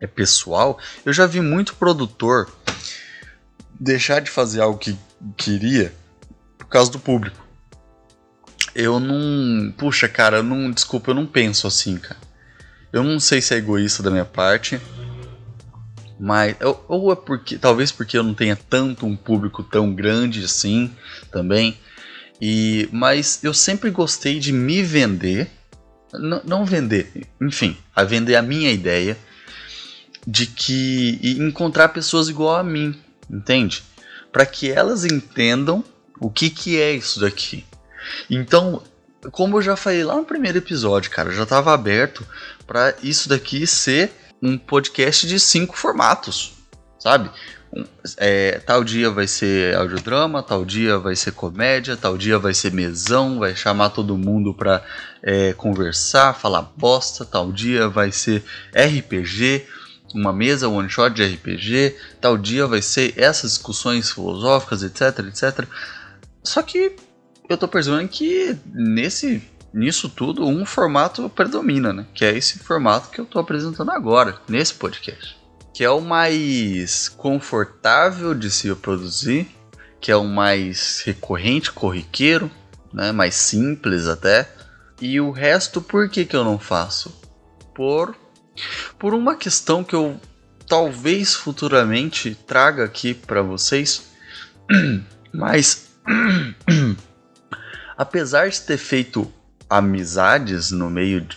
é 0.00 0.06
pessoal, 0.06 0.78
eu 1.04 1.12
já 1.12 1.26
vi 1.26 1.40
muito 1.40 1.76
produtor 1.76 2.50
deixar 3.78 4.20
de 4.20 4.30
fazer 4.30 4.62
algo 4.62 4.78
que 4.78 4.96
queria 5.36 5.92
por 6.56 6.66
causa 6.66 6.90
do 6.90 6.98
público. 6.98 7.45
Eu 8.78 9.00
não. 9.00 9.72
Puxa, 9.72 10.06
cara, 10.06 10.36
eu 10.36 10.42
não. 10.42 10.70
Desculpa, 10.70 11.10
eu 11.10 11.14
não 11.14 11.24
penso 11.24 11.66
assim, 11.66 11.96
cara. 11.96 12.20
Eu 12.92 13.02
não 13.02 13.18
sei 13.18 13.40
se 13.40 13.54
é 13.54 13.56
egoísta 13.56 14.02
da 14.02 14.10
minha 14.10 14.26
parte. 14.26 14.78
Mas. 16.20 16.54
Ou 16.86 17.10
é 17.10 17.16
porque. 17.16 17.56
Talvez 17.56 17.90
porque 17.90 18.18
eu 18.18 18.22
não 18.22 18.34
tenha 18.34 18.54
tanto 18.54 19.06
um 19.06 19.16
público 19.16 19.62
tão 19.62 19.94
grande 19.94 20.44
assim 20.44 20.92
também. 21.32 21.78
E, 22.38 22.86
mas 22.92 23.42
eu 23.42 23.54
sempre 23.54 23.88
gostei 23.90 24.38
de 24.38 24.52
me 24.52 24.82
vender. 24.82 25.50
não 26.44 26.66
vender, 26.66 27.26
enfim, 27.40 27.78
a 27.94 28.04
vender 28.04 28.36
a 28.36 28.42
minha 28.42 28.70
ideia 28.70 29.16
de 30.26 30.46
que. 30.46 31.18
e 31.22 31.38
encontrar 31.38 31.88
pessoas 31.88 32.28
igual 32.28 32.56
a 32.56 32.62
mim, 32.62 32.94
entende? 33.30 33.82
Para 34.30 34.44
que 34.44 34.70
elas 34.70 35.06
entendam 35.06 35.82
o 36.20 36.28
que, 36.28 36.50
que 36.50 36.78
é 36.78 36.92
isso 36.92 37.20
daqui. 37.20 37.64
Então, 38.30 38.82
como 39.30 39.56
eu 39.56 39.62
já 39.62 39.76
falei 39.76 40.04
lá 40.04 40.16
no 40.16 40.24
primeiro 40.24 40.58
episódio, 40.58 41.10
cara, 41.10 41.30
já 41.30 41.42
estava 41.42 41.72
aberto 41.72 42.26
para 42.66 42.94
isso 43.02 43.28
daqui 43.28 43.66
ser 43.66 44.12
um 44.42 44.58
podcast 44.58 45.26
de 45.26 45.40
cinco 45.40 45.76
formatos, 45.76 46.54
sabe? 46.98 47.30
É, 48.16 48.60
tal 48.60 48.82
dia 48.84 49.10
vai 49.10 49.26
ser 49.26 49.74
audiodrama, 49.76 50.42
tal 50.42 50.64
dia 50.64 50.98
vai 50.98 51.14
ser 51.16 51.32
comédia, 51.32 51.96
tal 51.96 52.16
dia 52.16 52.38
vai 52.38 52.54
ser 52.54 52.72
mesão, 52.72 53.38
vai 53.38 53.54
chamar 53.54 53.90
todo 53.90 54.16
mundo 54.16 54.54
pra 54.54 54.82
é, 55.22 55.52
conversar, 55.52 56.34
falar 56.34 56.62
bosta, 56.76 57.24
tal 57.24 57.52
dia 57.52 57.88
vai 57.88 58.12
ser 58.12 58.42
RPG, 58.72 59.66
uma 60.14 60.32
mesa 60.32 60.68
one 60.68 60.88
shot 60.88 61.14
de 61.14 61.24
RPG, 61.24 61.96
tal 62.20 62.38
dia 62.38 62.66
vai 62.66 62.80
ser 62.80 63.12
essas 63.16 63.52
discussões 63.52 64.10
filosóficas, 64.10 64.82
etc, 64.82 65.18
etc. 65.26 65.66
Só 66.42 66.62
que 66.62 66.96
eu 67.48 67.56
tô 67.56 67.68
percebendo 67.68 68.08
que 68.08 68.56
nesse 68.66 69.42
nisso 69.72 70.08
tudo 70.08 70.46
um 70.46 70.64
formato 70.64 71.28
predomina, 71.28 71.92
né? 71.92 72.06
Que 72.14 72.24
é 72.24 72.36
esse 72.36 72.58
formato 72.58 73.10
que 73.10 73.20
eu 73.20 73.26
tô 73.26 73.38
apresentando 73.38 73.90
agora, 73.90 74.40
nesse 74.48 74.74
podcast. 74.74 75.36
Que 75.74 75.84
é 75.84 75.90
o 75.90 76.00
mais 76.00 77.08
confortável 77.10 78.34
de 78.34 78.50
se 78.50 78.74
produzir, 78.76 79.48
que 80.00 80.10
é 80.10 80.16
o 80.16 80.24
mais 80.24 81.02
recorrente, 81.04 81.72
corriqueiro, 81.72 82.50
né? 82.92 83.12
Mais 83.12 83.34
simples 83.34 84.06
até. 84.06 84.50
E 85.00 85.20
o 85.20 85.30
resto, 85.30 85.82
por 85.82 86.08
que, 86.08 86.24
que 86.24 86.34
eu 86.34 86.44
não 86.44 86.58
faço? 86.58 87.14
Por 87.74 88.16
por 88.98 89.14
uma 89.14 89.36
questão 89.36 89.84
que 89.84 89.94
eu 89.94 90.18
talvez 90.66 91.34
futuramente 91.34 92.34
traga 92.46 92.84
aqui 92.84 93.14
para 93.14 93.42
vocês, 93.42 94.10
mas 95.32 95.90
apesar 97.96 98.48
de 98.48 98.60
ter 98.60 98.78
feito 98.78 99.30
amizades 99.68 100.70
no 100.70 100.88
meio 100.88 101.20
de 101.20 101.36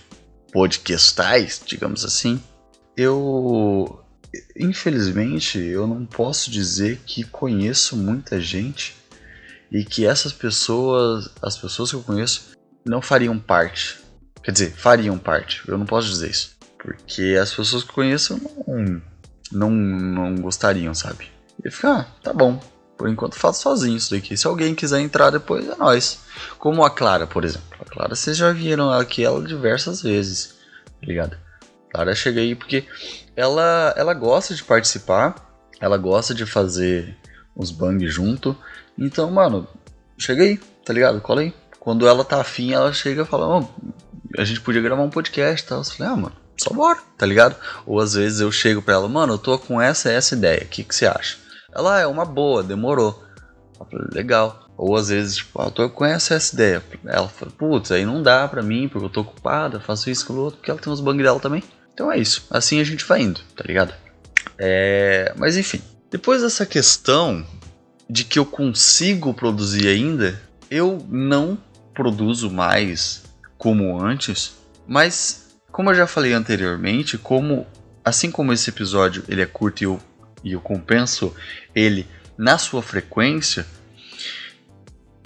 podcastais, 0.52 1.62
digamos 1.66 2.04
assim, 2.06 2.42
eu 2.96 4.04
infelizmente 4.56 5.58
eu 5.58 5.88
não 5.88 6.06
posso 6.06 6.52
dizer 6.52 7.02
que 7.06 7.24
conheço 7.24 7.98
muita 7.98 8.40
gente 8.40 8.96
e 9.72 9.84
que 9.84 10.06
essas 10.06 10.34
pessoas, 10.34 11.30
as 11.42 11.58
pessoas 11.58 11.90
que 11.92 11.96
eu 11.96 12.04
conheço, 12.04 12.52
não 12.86 13.02
fariam 13.02 13.38
parte. 13.38 14.00
Quer 14.44 14.52
dizer, 14.52 14.72
fariam 14.72 15.18
parte. 15.18 15.62
Eu 15.68 15.78
não 15.78 15.86
posso 15.86 16.10
dizer 16.10 16.30
isso. 16.30 16.58
Porque 16.78 17.38
as 17.40 17.54
pessoas 17.54 17.84
que 17.84 17.92
conheço 17.92 18.40
não, 18.68 19.02
não, 19.52 19.70
não 19.70 20.36
gostariam, 20.36 20.94
sabe? 20.94 21.28
E 21.64 21.70
fica, 21.70 22.00
ah, 22.00 22.04
tá 22.24 22.34
bom. 22.34 22.60
Por 23.00 23.08
enquanto 23.08 23.36
faço 23.36 23.62
sozinho 23.62 23.96
isso 23.96 24.14
daqui. 24.14 24.36
Se 24.36 24.46
alguém 24.46 24.76
quiser 24.76 25.00
entrar 25.00 25.30
depois, 25.30 25.66
é 25.70 25.76
nós. 25.78 26.20
Como 26.58 26.84
a 26.84 26.90
Clara, 26.90 27.26
por 27.26 27.46
exemplo. 27.46 27.66
A 27.80 27.86
Clara, 27.86 28.14
vocês 28.14 28.36
já 28.36 28.52
viram 28.52 28.92
aqui 28.92 29.24
ela 29.24 29.42
diversas 29.42 30.02
vezes, 30.02 30.56
tá 31.00 31.08
ligado? 31.08 31.38
A 31.88 31.94
Clara 31.94 32.14
chega 32.14 32.42
aí 32.42 32.56
porque 32.56 32.86
ela, 33.38 33.94
ela 33.96 34.14
gosta 34.14 34.54
de 34.54 34.62
participar, 34.66 35.34
ela 35.80 35.96
gosta 35.96 36.36
de 36.36 36.46
fazer 36.46 37.16
uns 37.56 37.72
bang 37.72 38.06
junto. 38.06 38.54
Então, 38.98 39.32
mano, 39.32 39.66
chega 40.18 40.44
aí, 40.44 40.58
tá 40.84 40.92
ligado? 40.92 41.22
Cola 41.22 41.40
aí. 41.40 41.54
Quando 41.80 42.06
ela 42.06 42.26
tá 42.26 42.42
afim, 42.42 42.74
ela 42.74 42.92
chega 42.92 43.22
e 43.22 43.26
fala, 43.26 43.60
oh, 43.60 43.66
a 44.38 44.44
gente 44.44 44.60
podia 44.60 44.82
gravar 44.82 45.04
um 45.04 45.10
podcast 45.10 45.66
e 45.66 45.70
tal. 45.70 45.78
Eu 45.78 45.86
falei, 45.86 46.12
ah, 46.12 46.18
mano, 46.18 46.36
só 46.58 46.74
bora, 46.74 47.00
tá 47.18 47.26
ligado? 47.26 47.56
Ou 47.86 47.98
às 48.02 48.16
vezes 48.16 48.42
eu 48.42 48.52
chego 48.52 48.82
pra 48.82 48.96
ela, 48.96 49.08
mano, 49.08 49.36
eu 49.36 49.38
tô 49.38 49.58
com 49.58 49.80
essa 49.80 50.12
essa 50.12 50.36
ideia, 50.36 50.64
o 50.66 50.68
que, 50.68 50.84
que 50.84 50.94
você 50.94 51.06
acha? 51.06 51.38
Ela 51.74 51.98
ah, 51.98 52.00
é 52.00 52.08
uma 52.08 52.26
boa, 52.26 52.64
demorou. 52.64 53.24
Eu 53.80 53.86
falei, 53.86 54.08
legal. 54.12 54.68
Ou 54.78 54.96
às 54.96 55.10
vezes, 55.10 55.38
tipo, 55.38 55.62
ah, 55.62 55.72
eu 55.78 56.06
essa 56.06 56.36
essa 56.36 56.56
ideia. 56.56 56.84
Ela 57.06 57.28
fala, 57.28 57.52
putz, 57.52 57.92
aí 57.92 58.06
não 58.06 58.24
dá 58.24 58.48
pra 58.48 58.62
mim, 58.62 58.88
porque 58.88 59.06
eu 59.06 59.10
tô 59.10 59.22
ocupada, 59.22 59.80
faço 59.80 60.10
isso 60.10 60.26
com 60.26 60.34
o 60.34 60.38
outro, 60.38 60.58
porque 60.58 60.72
ela 60.72 60.80
tem 60.80 60.92
uns 60.92 61.02
bang 61.02 61.22
dela 61.22 61.40
também. 61.40 61.64
Então 61.94 62.12
é 62.12 62.18
isso. 62.18 62.48
Assim 62.50 62.80
a 62.80 62.84
gente 62.84 63.06
vai 63.06 63.22
indo, 63.22 63.42
tá 63.56 63.64
ligado? 63.66 63.94
É... 64.58 65.34
Mas 65.38 65.58
enfim. 65.58 65.82
Depois 66.10 66.42
dessa 66.42 66.66
questão 66.66 67.46
de 68.10 68.24
que 68.24 68.40
eu 68.40 68.46
consigo 68.46 69.34
produzir 69.34 69.88
ainda, 69.88 70.42
eu 70.72 71.06
não 71.08 71.58
produzo 71.94 72.50
mais 72.50 73.24
como 73.58 74.02
antes, 74.02 74.58
mas 74.88 75.50
como 75.72 75.92
eu 75.92 75.96
já 75.96 76.08
falei 76.08 76.34
anteriormente, 76.34 77.18
como 77.18 77.68
assim 78.04 78.32
como 78.32 78.54
esse 78.54 78.70
episódio 78.70 79.24
ele 79.28 79.42
é 79.42 79.46
curto 79.46 79.82
e 79.82 79.86
eu, 79.86 80.00
e 80.44 80.54
eu 80.54 80.62
compenso 80.62 81.36
ele 81.76 82.08
na 82.38 82.58
sua 82.58 82.82
frequência, 82.82 83.66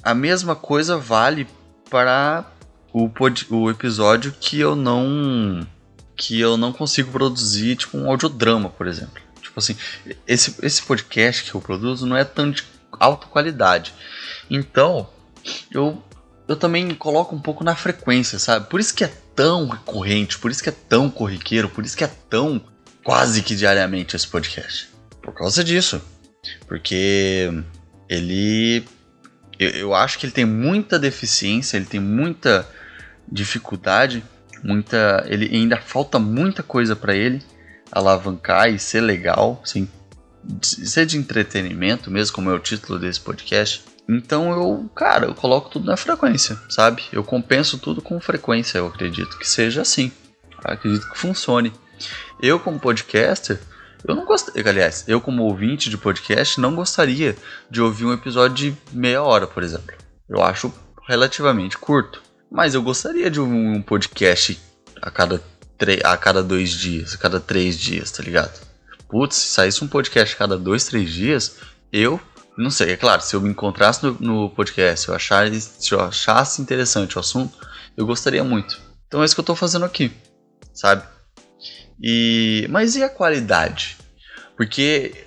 a 0.02 0.14
mesma 0.14 0.56
coisa 0.56 0.98
vale 0.98 1.48
para 1.90 2.46
o, 2.92 3.10
o 3.50 3.70
episódio 3.70 4.34
que 4.40 4.60
eu 4.60 4.76
não 4.76 5.66
que 6.16 6.40
eu 6.40 6.58
não 6.58 6.72
consigo 6.72 7.12
produzir, 7.12 7.76
tipo 7.76 7.98
um 7.98 8.08
audiodrama, 8.08 8.70
por 8.70 8.88
exemplo. 8.88 9.22
Tipo 9.42 9.60
assim, 9.60 9.76
esse, 10.28 10.56
esse 10.62 10.82
podcast 10.84 11.44
que 11.44 11.56
eu 11.56 11.62
produzo 11.62 12.06
não 12.06 12.16
é 12.16 12.24
tão 12.24 12.52
de 12.52 12.64
alta 12.92 13.26
qualidade. 13.28 13.94
Então, 14.50 15.10
eu 15.72 16.02
eu 16.48 16.56
também 16.56 16.94
coloco 16.94 17.36
um 17.36 17.40
pouco 17.40 17.64
na 17.64 17.76
frequência, 17.76 18.38
sabe? 18.38 18.68
Por 18.70 18.80
isso 18.80 18.94
que 18.94 19.04
é 19.04 19.12
tão 19.36 19.68
recorrente, 19.70 20.38
por 20.38 20.52
isso 20.52 20.62
que 20.62 20.70
é 20.70 20.74
tão 20.74 21.10
corriqueiro, 21.10 21.70
por 21.70 21.86
isso 21.86 21.96
que 21.96 22.04
é 22.04 22.12
tão 22.30 22.62
quase 23.04 23.42
que 23.42 23.56
diariamente 23.56 24.16
esse 24.16 24.28
podcast. 24.28 24.93
Por 25.24 25.34
causa 25.34 25.64
disso. 25.64 26.02
Porque 26.68 27.50
ele. 28.10 28.86
Eu, 29.58 29.70
eu 29.70 29.94
acho 29.96 30.20
que 30.20 30.26
ele 30.26 30.34
tem 30.34 30.46
muita 30.46 31.00
deficiência, 31.00 31.78
ele 31.78 31.86
tem 31.86 32.00
muita 32.00 32.68
dificuldade, 33.32 34.24
muita. 34.64 35.26
Ele 35.28 35.50
ainda 35.56 35.78
falta 35.78 36.20
muita 36.20 36.62
coisa 36.62 36.96
para 36.96 37.16
ele 37.16 37.42
alavancar 37.92 38.70
e 38.70 38.80
ser 38.80 39.02
legal, 39.02 39.62
sim, 39.64 39.88
ser 40.62 41.06
de 41.06 41.18
entretenimento, 41.18 42.10
mesmo 42.10 42.36
como 42.36 42.50
é 42.50 42.54
o 42.54 42.60
título 42.60 43.00
desse 43.00 43.20
podcast. 43.20 43.84
Então 44.10 44.52
eu, 44.52 44.90
cara, 44.96 45.28
eu 45.28 45.36
coloco 45.36 45.70
tudo 45.70 45.86
na 45.86 45.96
frequência, 45.96 46.60
sabe? 46.70 47.04
Eu 47.12 47.24
compenso 47.24 47.78
tudo 47.78 48.02
com 48.02 48.20
frequência, 48.20 48.80
eu 48.80 48.88
acredito 48.88 49.38
que 49.38 49.48
seja 49.48 49.82
assim. 49.82 50.12
Acredito 50.64 51.10
que 51.10 51.18
funcione. 51.18 51.72
Eu, 52.42 52.60
como 52.60 52.80
podcaster, 52.80 53.60
eu 54.06 54.16
não 54.16 54.26
gostaria, 54.26 54.70
aliás, 54.70 55.06
eu 55.08 55.22
como 55.22 55.44
ouvinte 55.44 55.90
de 55.90 55.98
podcast 55.98 56.60
não 56.60 56.76
gostaria 56.76 57.36
de 57.70 57.82
ouvir 57.82 58.06
um 58.06 58.14
episódio 58.14 58.56
de 58.56 58.78
meia 58.92 59.24
hora, 59.24 59.48
por 59.48 59.64
exemplo. 59.64 59.96
Eu 60.28 60.42
acho 60.44 60.74
relativamente 61.08 61.78
curto. 61.78 62.22
Mas 62.52 62.76
eu 62.76 62.84
gostaria 62.84 63.32
de 63.32 63.40
ouvir 63.40 63.54
um 63.54 63.82
podcast 63.82 64.60
a 65.02 65.10
cada, 65.10 65.42
a 66.04 66.18
cada 66.18 66.44
dois 66.44 66.70
dias, 66.72 67.16
a 67.16 67.18
cada 67.18 67.40
três 67.40 67.78
dias, 67.80 68.12
tá 68.12 68.22
ligado? 68.22 68.62
Putz, 69.10 69.36
se 69.36 69.48
saísse 69.48 69.84
um 69.84 69.88
podcast 69.88 70.36
a 70.36 70.38
cada 70.38 70.58
dois, 70.58 70.86
três 70.86 71.12
dias, 71.12 71.58
eu 71.92 72.20
não 72.58 72.70
sei, 72.70 72.92
é 72.92 72.98
claro, 72.98 73.22
se 73.22 73.36
eu 73.36 73.42
me 73.42 73.50
encontrasse 73.50 74.04
no, 74.04 74.18
no 74.20 74.50
podcast, 74.50 75.06
se 75.06 75.10
eu, 75.10 75.16
achasse, 75.16 75.62
se 75.62 75.92
eu 75.92 76.00
achasse 76.00 76.62
interessante 76.62 77.18
o 77.18 77.20
assunto, 77.20 77.58
eu 77.98 78.06
gostaria 78.06 78.44
muito. 78.44 78.80
Então 79.08 79.22
é 79.22 79.26
isso 79.26 79.36
que 79.36 79.40
eu 79.40 79.44
estou 79.44 79.56
fazendo 79.56 79.86
aqui, 79.86 80.12
sabe? 80.74 81.04
E 82.04 82.68
mas 82.70 82.96
e 82.98 83.04
a 83.04 83.10
qualidade? 83.10 83.98
Porque 84.58 85.26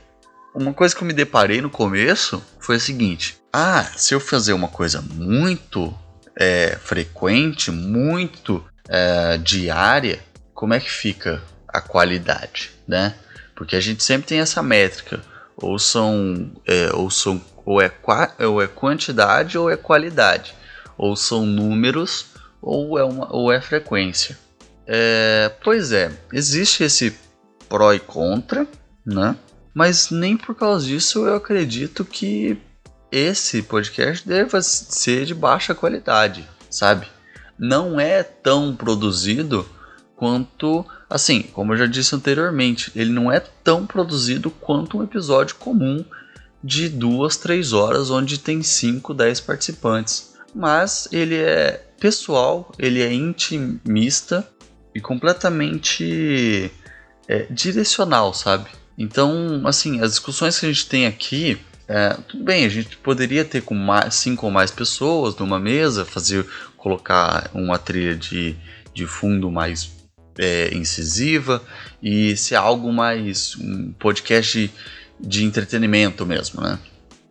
uma 0.54 0.74
coisa 0.74 0.94
que 0.94 1.02
eu 1.02 1.06
me 1.06 1.14
deparei 1.14 1.62
no 1.62 1.70
começo 1.70 2.42
foi 2.60 2.76
a 2.76 2.80
seguinte: 2.80 3.38
ah, 3.52 3.82
se 3.96 4.14
eu 4.14 4.20
fazer 4.20 4.52
uma 4.52 4.68
coisa 4.68 5.00
muito 5.00 5.96
é, 6.38 6.76
frequente, 6.76 7.70
muito 7.70 8.62
é, 8.88 9.38
diária, 9.38 10.20
como 10.52 10.74
é 10.74 10.80
que 10.80 10.90
fica 10.90 11.42
a 11.66 11.80
qualidade, 11.80 12.70
né? 12.86 13.14
Porque 13.54 13.74
a 13.74 13.80
gente 13.80 14.04
sempre 14.04 14.28
tem 14.28 14.40
essa 14.40 14.62
métrica 14.62 15.20
ou 15.56 15.78
são, 15.78 16.52
é, 16.66 16.90
ou 16.92 17.10
são 17.10 17.42
ou 17.64 17.80
é, 17.80 17.90
ou 18.40 18.62
é 18.62 18.66
quantidade 18.66 19.56
ou 19.56 19.70
é 19.70 19.76
qualidade, 19.76 20.54
ou 20.96 21.16
são 21.16 21.46
números 21.46 22.26
ou 22.60 22.98
é, 22.98 23.04
uma, 23.04 23.34
ou 23.34 23.50
é 23.50 23.60
frequência. 23.60 24.38
É, 24.86 25.50
pois 25.64 25.92
é, 25.92 26.12
existe 26.32 26.84
esse 26.84 27.16
pró 27.68 27.92
e 27.92 27.98
contra, 27.98 28.66
né? 29.04 29.36
Mas 29.74 30.10
nem 30.10 30.36
por 30.36 30.54
causa 30.54 30.86
disso 30.86 31.26
eu 31.26 31.34
acredito 31.34 32.04
que 32.04 32.56
esse 33.10 33.62
podcast 33.62 34.26
deva 34.26 34.62
ser 34.62 35.26
de 35.26 35.34
baixa 35.34 35.74
qualidade, 35.74 36.48
sabe? 36.70 37.08
Não 37.58 37.98
é 37.98 38.22
tão 38.22 38.74
produzido 38.74 39.68
quanto, 40.14 40.84
assim, 41.10 41.42
como 41.42 41.72
eu 41.72 41.78
já 41.78 41.86
disse 41.86 42.14
anteriormente, 42.14 42.90
ele 42.94 43.10
não 43.10 43.30
é 43.30 43.40
tão 43.40 43.86
produzido 43.86 44.50
quanto 44.50 44.98
um 44.98 45.02
episódio 45.02 45.56
comum 45.56 46.04
de 46.62 46.88
duas, 46.88 47.36
três 47.36 47.72
horas, 47.72 48.10
onde 48.10 48.38
tem 48.38 48.62
5, 48.62 49.12
10 49.14 49.40
participantes. 49.40 50.34
Mas 50.54 51.08
ele 51.12 51.36
é 51.36 51.84
pessoal, 52.00 52.72
ele 52.78 53.02
é 53.02 53.12
intimista 53.12 54.46
e 54.96 55.00
completamente 55.00 56.72
é, 57.28 57.46
direcional, 57.50 58.32
sabe? 58.32 58.70
Então, 58.96 59.60
assim, 59.66 60.00
as 60.00 60.12
discussões 60.12 60.58
que 60.58 60.64
a 60.64 60.72
gente 60.72 60.86
tem 60.86 61.06
aqui, 61.06 61.58
é, 61.86 62.16
tudo 62.26 62.42
bem, 62.42 62.64
a 62.64 62.68
gente 62.70 62.96
poderia 62.96 63.44
ter 63.44 63.60
com 63.60 63.74
mais, 63.74 64.14
cinco 64.14 64.46
ou 64.46 64.52
mais 64.52 64.70
pessoas 64.70 65.36
numa 65.36 65.60
mesa, 65.60 66.06
fazer, 66.06 66.46
colocar 66.78 67.50
uma 67.52 67.78
trilha 67.78 68.16
de, 68.16 68.56
de 68.94 69.06
fundo 69.06 69.50
mais 69.50 69.92
é, 70.38 70.74
incisiva 70.74 71.62
e 72.02 72.34
ser 72.34 72.54
algo 72.54 72.90
mais 72.90 73.54
um 73.56 73.92
podcast 73.92 74.72
de, 75.20 75.28
de 75.28 75.44
entretenimento 75.44 76.24
mesmo, 76.24 76.62
né? 76.62 76.78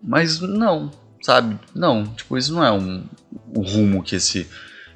Mas 0.03 0.39
não, 0.39 0.91
sabe? 1.19 1.59
Não, 1.73 2.05
tipo, 2.05 2.37
isso 2.37 2.53
não 2.53 2.63
é 2.63 2.71
um, 2.71 3.03
o 3.55 3.63
rumo 3.63 4.03
que 4.03 4.17
esse 4.17 4.47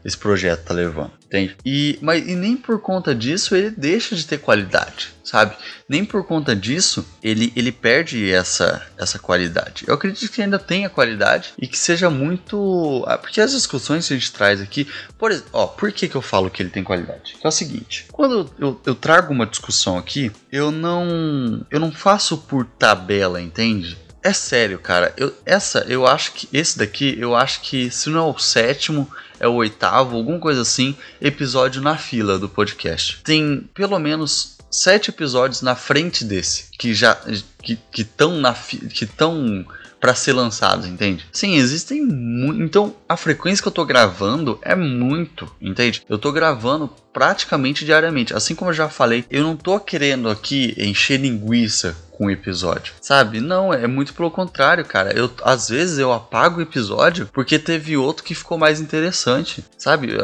esse 0.06 0.18
projeto 0.18 0.64
tá 0.64 0.74
levando, 0.74 1.12
entende? 1.30 1.56
E, 1.64 1.98
mas, 2.02 2.28
e 2.28 2.36
nem 2.36 2.58
por 2.58 2.82
conta 2.82 3.14
disso 3.14 3.56
ele 3.56 3.70
deixa 3.70 4.16
de 4.16 4.26
ter 4.26 4.40
qualidade, 4.40 5.14
sabe? 5.24 5.56
Nem 5.88 6.04
por 6.04 6.26
conta 6.26 6.56
disso 6.56 7.06
ele, 7.24 7.54
ele 7.56 7.72
perde 7.72 8.32
essa, 8.32 8.86
essa 8.98 9.20
qualidade. 9.20 9.86
Eu 9.88 9.94
acredito 9.94 10.32
que 10.32 10.42
ainda 10.42 10.58
tenha 10.58 10.90
qualidade 10.90 11.54
e 11.58 11.68
que 11.68 11.78
seja 11.78 12.10
muito. 12.10 13.04
Ah, 13.08 13.18
porque 13.18 13.40
as 13.40 13.52
discussões 13.52 14.08
que 14.08 14.14
a 14.14 14.18
gente 14.18 14.34
traz 14.34 14.60
aqui, 14.60 14.88
por 15.18 15.32
ó, 15.54 15.68
por 15.68 15.92
que, 15.92 16.10
que 16.10 16.16
eu 16.16 16.22
falo 16.22 16.50
que 16.50 16.62
ele 16.62 16.70
tem 16.70 16.84
qualidade? 16.84 17.36
É 17.44 17.48
o 17.48 17.52
seguinte: 17.52 18.08
quando 18.12 18.52
eu, 18.58 18.82
eu 18.86 18.96
trago 18.96 19.32
uma 19.32 19.46
discussão 19.46 19.98
aqui, 19.98 20.32
eu 20.52 20.72
não, 20.72 21.66
eu 21.70 21.80
não 21.80 21.92
faço 21.92 22.38
por 22.40 22.66
tabela, 22.66 23.40
entende? 23.40 23.98
É 24.24 24.34
sério, 24.34 24.80
cara. 24.80 25.14
Eu, 25.16 25.34
essa, 25.46 25.86
eu 25.88 26.06
acho 26.06 26.34
que 26.34 26.50
esse 26.52 26.78
daqui, 26.78 27.16
eu 27.18 27.36
acho 27.36 27.62
que 27.62 27.90
se 27.90 28.10
não 28.10 28.28
é 28.28 28.32
o 28.32 28.38
sétimo, 28.38 29.10
é 29.40 29.48
o 29.48 29.54
oitavo, 29.54 30.18
alguma 30.18 30.40
coisa 30.40 30.62
assim, 30.62 30.96
episódio 31.22 31.82
na 31.82 31.98
fila 31.98 32.38
do 32.38 32.50
podcast. 32.50 33.22
Tem 33.24 33.70
pelo 33.74 33.98
menos 33.98 34.58
sete 34.70 35.10
episódios 35.10 35.62
na 35.62 35.76
frente 35.76 36.24
desse 36.24 36.66
que 36.78 36.94
já 36.94 37.16
que 37.62 37.80
estão 37.98 38.38
na 38.38 38.54
que 38.54 39.04
estão 39.04 39.66
para 40.00 40.16
ser 40.16 40.34
lançados, 40.34 40.86
entende? 40.86 41.26
Sim, 41.32 41.56
existem 41.56 42.02
muito. 42.02 42.62
Então, 42.62 42.96
a 43.08 43.18
frequência 43.18 43.62
que 43.62 43.68
eu 43.68 43.72
tô 43.74 43.86
gravando 43.86 44.58
é 44.62 44.76
muito, 44.76 45.52
entende? 45.60 46.04
Eu 46.08 46.18
tô 46.18 46.32
gravando 46.32 46.90
praticamente 47.12 47.84
diariamente. 47.84 48.34
Assim 48.34 48.56
como 48.56 48.72
eu 48.72 48.76
já 48.76 48.88
falei, 48.88 49.26
eu 49.30 49.44
não 49.44 49.58
tô 49.58 49.78
querendo 49.80 50.30
aqui 50.30 50.74
encher 50.78 51.20
linguiça 51.20 51.98
com 52.20 52.26
o 52.26 52.32
episódio, 52.32 52.94
sabe? 53.00 53.40
Não, 53.40 53.74
é 53.74 53.88
muito 53.88 54.14
pelo 54.14 54.30
contrário, 54.30 54.84
cara. 54.84 55.18
Eu 55.18 55.32
às 55.42 55.70
vezes 55.70 55.98
eu 55.98 56.12
apago 56.12 56.60
o 56.60 56.62
episódio 56.62 57.30
porque 57.32 57.58
teve 57.58 57.96
outro 57.96 58.26
que 58.26 58.36
ficou 58.36 58.58
mais 58.58 58.82
interessante, 58.82 59.64
sabe? 59.78 60.18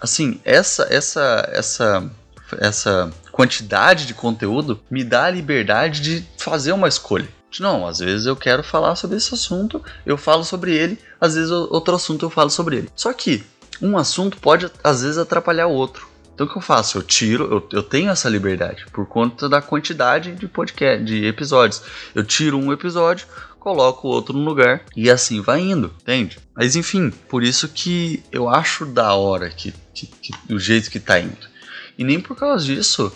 Assim, 0.00 0.40
essa 0.44 0.88
essa 0.90 1.48
essa 1.52 2.10
essa 2.58 3.12
quantidade 3.30 4.06
de 4.06 4.14
conteúdo 4.14 4.80
me 4.90 5.04
dá 5.04 5.26
a 5.26 5.30
liberdade 5.30 6.00
de 6.00 6.26
fazer 6.36 6.72
uma 6.72 6.88
escolha. 6.88 7.28
Não, 7.60 7.86
às 7.86 8.00
vezes 8.00 8.26
eu 8.26 8.34
quero 8.34 8.64
falar 8.64 8.96
sobre 8.96 9.16
esse 9.16 9.32
assunto, 9.32 9.82
eu 10.04 10.18
falo 10.18 10.42
sobre 10.44 10.74
ele, 10.74 10.98
às 11.20 11.36
vezes 11.36 11.50
outro 11.50 11.94
assunto 11.94 12.26
eu 12.26 12.30
falo 12.30 12.50
sobre 12.50 12.78
ele. 12.78 12.90
Só 12.96 13.12
que 13.12 13.44
um 13.80 13.96
assunto 13.96 14.36
pode 14.38 14.68
às 14.82 15.02
vezes 15.02 15.16
atrapalhar 15.16 15.68
o 15.68 15.72
outro. 15.72 16.08
Então 16.36 16.46
o 16.46 16.50
que 16.50 16.58
eu 16.58 16.62
faço? 16.62 16.98
Eu 16.98 17.02
tiro, 17.02 17.44
eu, 17.50 17.78
eu 17.78 17.82
tenho 17.82 18.10
essa 18.10 18.28
liberdade 18.28 18.84
por 18.92 19.06
conta 19.06 19.48
da 19.48 19.62
quantidade 19.62 20.32
de 20.32 20.46
podcast, 20.46 21.02
de 21.02 21.24
episódios. 21.24 21.82
Eu 22.14 22.22
tiro 22.22 22.58
um 22.58 22.70
episódio, 22.70 23.26
coloco 23.58 24.06
o 24.06 24.10
outro 24.10 24.36
no 24.36 24.44
lugar 24.44 24.84
e 24.94 25.08
assim 25.08 25.40
vai 25.40 25.60
indo, 25.60 25.90
entende? 26.02 26.38
Mas 26.54 26.76
enfim, 26.76 27.08
por 27.10 27.42
isso 27.42 27.66
que 27.68 28.22
eu 28.30 28.50
acho 28.50 28.84
da 28.84 29.14
hora 29.14 29.48
que, 29.48 29.72
que, 29.94 30.06
que 30.06 30.32
do 30.46 30.58
jeito 30.58 30.90
que 30.90 31.00
tá 31.00 31.18
indo. 31.18 31.48
E 31.96 32.04
nem 32.04 32.20
por 32.20 32.36
causa 32.36 32.62
disso 32.66 33.10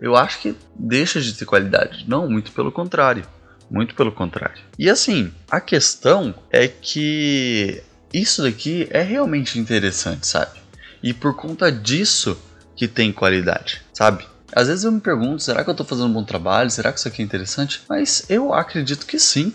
eu 0.00 0.16
acho 0.16 0.40
que 0.40 0.56
deixa 0.74 1.20
de 1.20 1.34
ter 1.34 1.44
qualidade. 1.44 2.06
Não, 2.08 2.26
muito 2.26 2.52
pelo 2.52 2.72
contrário. 2.72 3.26
Muito 3.70 3.94
pelo 3.94 4.12
contrário. 4.12 4.62
E 4.78 4.88
assim, 4.88 5.30
a 5.50 5.60
questão 5.60 6.34
é 6.50 6.66
que 6.66 7.82
isso 8.10 8.42
daqui 8.42 8.88
é 8.90 9.02
realmente 9.02 9.58
interessante, 9.58 10.26
sabe? 10.26 10.58
E 11.02 11.12
por 11.12 11.36
conta 11.36 11.70
disso, 11.70 12.38
que 12.76 12.88
tem 12.88 13.12
qualidade, 13.12 13.82
sabe? 13.92 14.26
Às 14.54 14.68
vezes 14.68 14.84
eu 14.84 14.92
me 14.92 15.00
pergunto, 15.00 15.42
será 15.42 15.64
que 15.64 15.70
eu 15.70 15.72
estou 15.72 15.86
fazendo 15.86 16.08
um 16.08 16.12
bom 16.12 16.24
trabalho? 16.24 16.70
Será 16.70 16.92
que 16.92 16.98
isso 16.98 17.08
aqui 17.08 17.22
é 17.22 17.24
interessante? 17.24 17.80
Mas 17.88 18.26
eu 18.28 18.52
acredito 18.52 19.06
que 19.06 19.18
sim. 19.18 19.52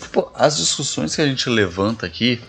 Tipo, 0.00 0.30
as 0.34 0.56
discussões 0.56 1.14
que 1.14 1.22
a 1.22 1.26
gente 1.26 1.48
levanta 1.48 2.04
aqui, 2.04 2.40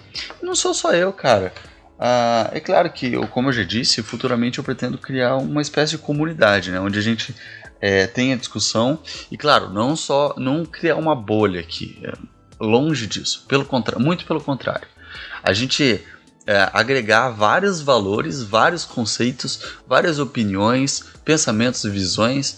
não 0.42 0.56
sou 0.56 0.74
só 0.74 0.94
eu, 0.94 1.14
cara. 1.14 1.54
Ah, 2.00 2.50
é 2.52 2.60
claro 2.60 2.92
que, 2.92 3.14
eu, 3.14 3.28
como 3.28 3.50
eu 3.50 3.54
já 3.54 3.64
disse, 3.64 4.02
futuramente 4.02 4.58
eu 4.58 4.64
pretendo 4.64 4.98
criar 4.98 5.38
uma 5.38 5.62
espécie 5.62 5.92
de 5.92 6.00
comunidade, 6.00 6.72
né? 6.72 6.80
Onde 6.80 6.98
a 6.98 7.02
gente 7.02 7.34
é, 7.80 8.08
tenha 8.08 8.36
discussão 8.36 9.00
e, 9.32 9.38
claro, 9.38 9.70
não 9.70 9.96
só 9.96 10.34
não 10.38 10.66
criar 10.66 10.96
uma 10.96 11.16
bolha 11.16 11.60
aqui, 11.60 12.00
é, 12.04 12.12
longe 12.60 13.08
disso. 13.08 13.46
Pelo 13.48 13.66
contrário, 13.66 14.04
muito 14.04 14.26
pelo 14.26 14.42
contrário. 14.42 14.88
A 15.44 15.54
gente 15.54 16.04
é, 16.46 16.70
agregar 16.74 17.30
vários 17.30 17.82
valores, 17.82 18.42
vários 18.42 18.86
conceitos, 18.86 19.60
várias 19.88 20.20
opiniões, 20.20 21.04
pensamentos 21.24 21.84
e 21.84 21.90
visões 21.90 22.58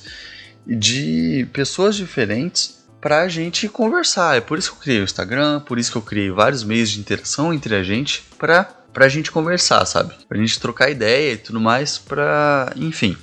de 0.65 1.47
pessoas 1.53 1.95
diferentes 1.95 2.83
para 2.99 3.21
a 3.21 3.27
gente 3.27 3.69
conversar. 3.69 4.37
É 4.37 4.41
por 4.41 4.57
isso 4.57 4.71
que 4.71 4.77
eu 4.77 4.81
criei 4.81 5.01
o 5.01 5.03
Instagram, 5.03 5.59
por 5.59 5.77
isso 5.77 5.91
que 5.91 5.97
eu 5.97 6.01
criei 6.01 6.31
vários 6.31 6.63
meios 6.63 6.89
de 6.89 6.99
interação 6.99 7.53
entre 7.53 7.75
a 7.75 7.83
gente 7.83 8.23
para 8.37 8.67
a 8.95 9.07
gente 9.07 9.31
conversar, 9.31 9.85
sabe? 9.85 10.15
Para 10.27 10.37
a 10.37 10.41
gente 10.41 10.59
trocar 10.59 10.89
ideia 10.89 11.33
e 11.33 11.37
tudo 11.37 11.59
mais, 11.59 11.99
para, 11.99 12.73
enfim, 12.75 13.15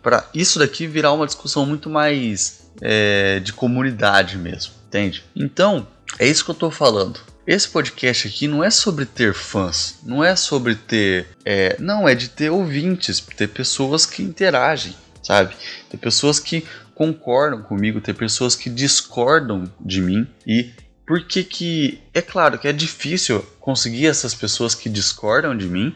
para 0.00 0.24
isso 0.32 0.60
daqui 0.60 0.86
virar 0.86 1.12
uma 1.12 1.26
discussão 1.26 1.66
muito 1.66 1.90
mais 1.90 2.70
é, 2.80 3.40
de 3.40 3.52
comunidade 3.52 4.38
mesmo, 4.38 4.74
entende? 4.86 5.24
Então 5.34 5.88
é 6.18 6.26
isso 6.28 6.44
que 6.44 6.50
eu 6.50 6.54
estou 6.54 6.70
falando. 6.70 7.18
Esse 7.46 7.68
podcast 7.68 8.26
aqui 8.26 8.48
não 8.48 8.64
é 8.64 8.70
sobre 8.70 9.06
ter 9.06 9.32
fãs, 9.32 10.00
não 10.02 10.24
é 10.24 10.34
sobre 10.34 10.74
ter. 10.74 11.28
É, 11.44 11.76
não, 11.78 12.08
é 12.08 12.12
de 12.12 12.28
ter 12.28 12.50
ouvintes, 12.50 13.20
ter 13.20 13.46
pessoas 13.46 14.04
que 14.04 14.20
interagem, 14.20 14.96
sabe? 15.22 15.54
Ter 15.88 15.96
pessoas 15.96 16.40
que 16.40 16.66
concordam 16.92 17.62
comigo, 17.62 18.00
ter 18.00 18.14
pessoas 18.14 18.56
que 18.56 18.68
discordam 18.68 19.70
de 19.80 20.00
mim 20.00 20.26
e 20.44 20.72
por 21.06 21.22
que 21.22 21.44
que. 21.44 22.00
É 22.12 22.20
claro 22.20 22.58
que 22.58 22.66
é 22.66 22.72
difícil 22.72 23.46
conseguir 23.60 24.08
essas 24.08 24.34
pessoas 24.34 24.74
que 24.74 24.88
discordam 24.88 25.56
de 25.56 25.68
mim, 25.68 25.94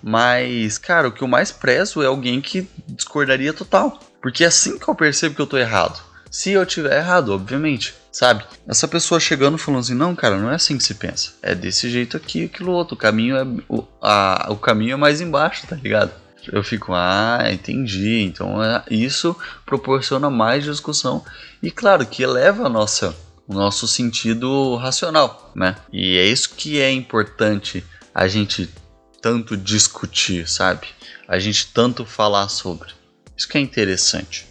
mas, 0.00 0.78
cara, 0.78 1.08
o 1.08 1.12
que 1.12 1.22
eu 1.22 1.28
mais 1.28 1.50
prezo 1.50 2.04
é 2.04 2.06
alguém 2.06 2.40
que 2.40 2.68
discordaria 2.86 3.52
total. 3.52 3.98
Porque 4.22 4.44
é 4.44 4.46
assim 4.46 4.78
que 4.78 4.88
eu 4.88 4.94
percebo 4.94 5.34
que 5.34 5.42
eu 5.42 5.46
tô 5.46 5.58
errado. 5.58 6.00
Se 6.30 6.52
eu 6.52 6.64
tiver 6.64 6.98
errado, 6.98 7.30
obviamente 7.30 7.94
sabe? 8.14 8.44
Essa 8.68 8.86
pessoa 8.86 9.18
chegando 9.18 9.58
falando 9.58 9.80
assim, 9.80 9.94
não, 9.94 10.14
cara, 10.14 10.38
não 10.38 10.48
é 10.48 10.54
assim 10.54 10.78
que 10.78 10.84
se 10.84 10.94
pensa. 10.94 11.32
É 11.42 11.52
desse 11.52 11.90
jeito 11.90 12.16
aqui, 12.16 12.44
aquilo 12.44 12.70
outro. 12.70 12.94
O 12.94 12.98
caminho 12.98 13.36
é 13.36 13.44
o, 13.68 13.84
a, 14.00 14.46
o 14.50 14.56
caminho 14.56 14.92
é 14.92 14.96
mais 14.96 15.20
embaixo, 15.20 15.66
tá 15.66 15.74
ligado? 15.74 16.12
Eu 16.52 16.62
fico, 16.62 16.92
ah, 16.94 17.40
entendi. 17.50 18.20
Então 18.20 18.62
é, 18.62 18.84
isso 18.88 19.36
proporciona 19.66 20.30
mais 20.30 20.62
discussão 20.62 21.24
e 21.60 21.72
claro 21.72 22.06
que 22.06 22.22
eleva 22.22 22.66
a 22.66 22.68
nossa 22.68 23.14
o 23.46 23.52
nosso 23.52 23.86
sentido 23.86 24.76
racional, 24.76 25.52
né? 25.54 25.76
E 25.92 26.16
é 26.16 26.24
isso 26.24 26.54
que 26.54 26.80
é 26.80 26.90
importante 26.90 27.84
a 28.14 28.26
gente 28.28 28.72
tanto 29.20 29.56
discutir, 29.56 30.48
sabe? 30.48 30.86
A 31.26 31.38
gente 31.38 31.72
tanto 31.72 32.06
falar 32.06 32.48
sobre. 32.48 32.88
Isso 33.36 33.48
que 33.48 33.58
é 33.58 33.60
interessante. 33.60 34.46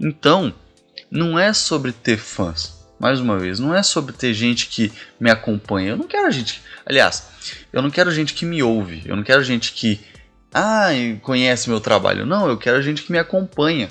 Então, 0.00 0.54
não 1.10 1.38
é 1.38 1.52
sobre 1.52 1.92
ter 1.92 2.16
fãs 2.16 2.81
mais 3.02 3.18
uma 3.18 3.36
vez, 3.36 3.58
não 3.58 3.74
é 3.74 3.82
sobre 3.82 4.12
ter 4.12 4.32
gente 4.32 4.68
que 4.68 4.92
me 5.18 5.28
acompanha. 5.28 5.90
Eu 5.90 5.96
não 5.96 6.06
quero 6.06 6.30
gente. 6.30 6.62
Aliás, 6.86 7.26
eu 7.72 7.82
não 7.82 7.90
quero 7.90 8.12
gente 8.12 8.32
que 8.32 8.44
me 8.44 8.62
ouve. 8.62 9.02
Eu 9.04 9.16
não 9.16 9.24
quero 9.24 9.42
gente 9.42 9.72
que. 9.72 10.00
Ah, 10.54 10.90
conhece 11.20 11.68
meu 11.68 11.80
trabalho. 11.80 12.24
Não, 12.24 12.48
eu 12.48 12.56
quero 12.56 12.80
gente 12.80 13.02
que 13.02 13.10
me 13.10 13.18
acompanha. 13.18 13.88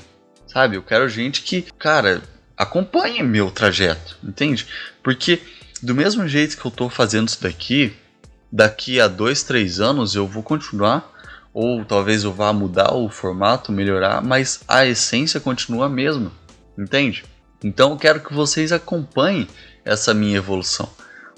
Sabe? 0.48 0.78
Eu 0.78 0.82
quero 0.82 1.10
gente 1.10 1.42
que, 1.42 1.64
cara, 1.78 2.22
acompanhe 2.56 3.22
meu 3.22 3.52
trajeto. 3.52 4.18
Entende? 4.24 4.66
Porque 5.04 5.42
do 5.84 5.94
mesmo 5.94 6.26
jeito 6.26 6.56
que 6.56 6.66
eu 6.66 6.72
tô 6.72 6.90
fazendo 6.90 7.28
isso 7.28 7.44
daqui, 7.44 7.92
daqui 8.50 8.98
a 8.98 9.10
dois, 9.10 9.44
três 9.44 9.82
anos 9.82 10.16
eu 10.16 10.26
vou 10.26 10.42
continuar. 10.42 11.12
Ou 11.54 11.84
talvez 11.84 12.24
eu 12.24 12.32
vá 12.32 12.54
mudar 12.54 12.94
o 12.94 13.10
formato, 13.10 13.74
melhorar, 13.74 14.24
mas 14.24 14.62
a 14.66 14.86
essência 14.86 15.38
continua 15.38 15.88
a 15.88 15.90
mesma. 15.90 16.32
Entende? 16.78 17.26
Então 17.64 17.92
eu 17.92 17.98
quero 17.98 18.20
que 18.22 18.34
vocês 18.34 18.72
acompanhem 18.72 19.48
essa 19.86 20.14
minha 20.14 20.38
evolução. 20.38 20.90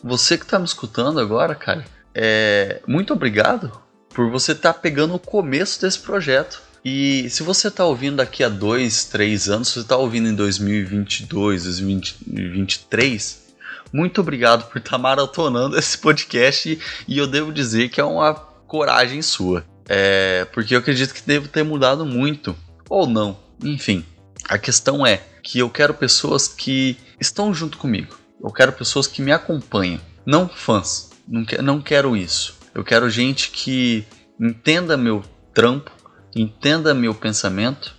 Você 0.03 0.37
que 0.37 0.43
está 0.43 0.59
me 0.59 0.65
escutando 0.65 1.19
agora, 1.19 1.55
cara, 1.55 1.85
é 2.13 2.81
muito 2.87 3.13
obrigado 3.13 3.71
por 4.09 4.29
você 4.29 4.51
estar 4.51 4.73
tá 4.73 4.79
pegando 4.79 5.15
o 5.15 5.19
começo 5.19 5.81
desse 5.81 5.99
projeto. 5.99 6.61
E 6.85 7.29
se 7.29 7.43
você 7.43 7.69
está 7.69 7.85
ouvindo 7.85 8.17
daqui 8.17 8.43
a 8.43 8.49
dois, 8.49 9.05
três 9.05 9.49
anos, 9.49 9.69
se 9.69 9.75
você 9.75 9.79
está 9.81 9.95
ouvindo 9.95 10.27
em 10.27 10.35
2022, 10.35 11.63
2023, 11.63 13.43
muito 13.91 14.19
obrigado 14.19 14.69
por 14.69 14.79
estar 14.79 14.91
tá 14.91 14.97
maratonando 14.97 15.77
esse 15.79 15.97
podcast 15.97 16.77
e 17.07 17.17
eu 17.17 17.27
devo 17.27 17.53
dizer 17.53 17.89
que 17.89 18.01
é 18.01 18.03
uma 18.03 18.33
coragem 18.33 19.21
sua. 19.21 19.65
É, 19.87 20.45
porque 20.53 20.75
eu 20.75 20.79
acredito 20.79 21.13
que 21.13 21.21
devo 21.21 21.47
ter 21.47 21.63
mudado 21.63 22.05
muito. 22.05 22.55
Ou 22.89 23.07
não. 23.07 23.37
Enfim. 23.63 24.05
A 24.49 24.57
questão 24.57 25.05
é 25.05 25.21
que 25.43 25.59
eu 25.59 25.69
quero 25.69 25.93
pessoas 25.93 26.47
que 26.47 26.97
estão 27.19 27.53
junto 27.53 27.77
comigo. 27.77 28.17
Eu 28.41 28.49
quero 28.49 28.71
pessoas 28.71 29.05
que 29.05 29.21
me 29.21 29.31
acompanham. 29.31 29.99
Não 30.25 30.47
fãs. 30.47 31.11
Não, 31.27 31.43
que, 31.43 31.61
não 31.61 31.81
quero 31.81 32.15
isso. 32.15 32.57
Eu 32.73 32.83
quero 32.83 33.09
gente 33.09 33.51
que 33.51 34.05
entenda 34.39 34.97
meu 34.97 35.23
trampo, 35.53 35.91
entenda 36.35 36.93
meu 36.93 37.13
pensamento, 37.13 37.93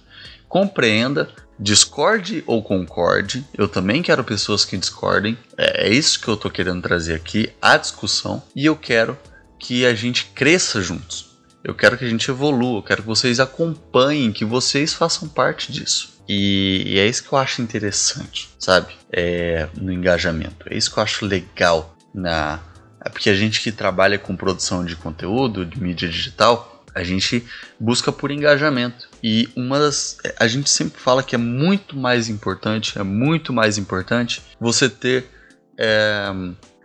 compreenda, 0.49 1.31
discorde 1.59 2.43
ou 2.47 2.63
concorde. 2.63 3.47
Eu 3.57 3.69
também 3.69 4.03
quero 4.03 4.25
pessoas 4.25 4.65
que 4.65 4.77
discordem. 4.77 5.39
É, 5.57 5.87
é 5.87 5.91
isso 5.91 6.21
que 6.21 6.29
eu 6.29 6.37
tô 6.37 6.51
querendo 6.51 6.83
trazer 6.83 7.15
aqui, 7.15 7.53
a 7.61 7.77
discussão. 7.77 8.43
E 8.57 8.67
eu 8.67 8.75
quero 8.75 9.17
que 9.59 9.87
a 9.87 9.95
gente 9.95 10.27
cresça 10.35 10.81
juntos. 10.83 11.34
Eu 11.65 11.75
quero 11.75 11.97
que 11.97 12.05
a 12.05 12.09
gente 12.09 12.31
evolua, 12.31 12.79
eu 12.79 12.83
quero 12.83 13.01
que 13.01 13.09
vocês 13.09 13.41
acompanhem, 13.41 14.31
que 14.31 14.45
vocês 14.45 14.93
façam 14.93 15.27
parte 15.27 15.73
disso. 15.73 16.13
E, 16.29 16.83
e 16.87 16.99
é 16.99 17.07
isso 17.07 17.25
que 17.25 17.33
eu 17.33 17.39
acho 17.39 17.63
interessante, 17.63 18.51
sabe? 18.59 18.93
É, 19.11 19.67
no 19.75 19.91
engajamento. 19.91 20.67
É 20.69 20.77
isso 20.77 20.93
que 20.93 20.99
eu 20.99 21.03
acho 21.03 21.25
legal 21.25 21.97
na. 22.15 22.61
É 23.03 23.09
porque 23.09 23.31
a 23.31 23.35
gente 23.35 23.63
que 23.63 23.73
trabalha 23.73 24.19
com 24.19 24.37
produção 24.37 24.85
de 24.85 24.95
conteúdo, 24.95 25.65
de 25.65 25.83
mídia 25.83 26.09
digital, 26.09 26.85
a 26.95 27.03
gente 27.03 27.45
busca 27.81 28.13
por 28.13 28.31
engajamento. 28.31 29.09
E 29.23 29.49
uma 29.57 29.79
das. 29.79 30.19
A 30.39 30.47
gente 30.47 30.69
sempre 30.69 31.01
fala 31.01 31.23
que 31.23 31.35
é 31.35 31.39
muito 31.39 31.97
mais 31.97 32.29
importante, 32.29 32.99
é 32.99 33.03
muito 33.03 33.53
mais 33.53 33.79
importante 33.79 34.43
você 34.61 34.89
ter. 34.89 35.31
É, 35.79 36.27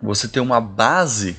você 0.01 0.27
ter 0.27 0.39
uma 0.39 0.61
base 0.61 1.37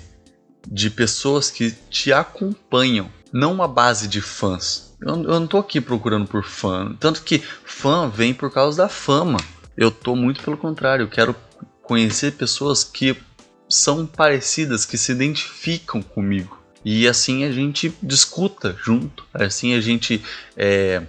de 0.70 0.90
pessoas 0.90 1.50
que 1.50 1.72
te 1.88 2.12
acompanham, 2.12 3.10
não 3.32 3.52
uma 3.52 3.68
base 3.68 4.08
de 4.08 4.20
fãs. 4.20 4.96
Eu, 5.00 5.14
eu 5.14 5.40
não 5.40 5.46
tô 5.46 5.58
aqui 5.58 5.80
procurando 5.80 6.26
por 6.26 6.44
fã, 6.44 6.94
tanto 6.98 7.22
que 7.22 7.38
fã 7.64 8.08
vem 8.08 8.34
por 8.34 8.52
causa 8.52 8.82
da 8.82 8.88
fama. 8.88 9.38
Eu 9.76 9.90
tô 9.90 10.14
muito 10.14 10.42
pelo 10.42 10.56
contrário, 10.56 11.04
eu 11.04 11.08
quero 11.08 11.34
conhecer 11.82 12.32
pessoas 12.32 12.84
que 12.84 13.16
são 13.68 14.04
parecidas, 14.04 14.84
que 14.84 14.98
se 14.98 15.12
identificam 15.12 16.02
comigo. 16.02 16.60
E 16.84 17.06
assim 17.06 17.44
a 17.44 17.52
gente 17.52 17.94
discuta 18.02 18.76
junto, 18.82 19.24
assim 19.32 19.74
a 19.74 19.80
gente 19.80 20.22
é, 20.56 21.02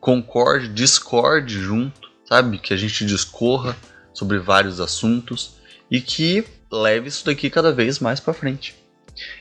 concorde, 0.00 0.68
discorde 0.68 1.60
junto, 1.60 2.10
sabe? 2.24 2.58
Que 2.58 2.74
a 2.74 2.76
gente 2.76 3.04
discorra 3.04 3.76
sobre 4.12 4.38
vários 4.38 4.80
assuntos 4.80 5.56
e 5.90 6.00
que 6.00 6.44
leve 6.70 7.08
isso 7.08 7.24
daqui 7.24 7.48
cada 7.48 7.72
vez 7.72 7.98
mais 7.98 8.20
para 8.20 8.34
frente. 8.34 8.74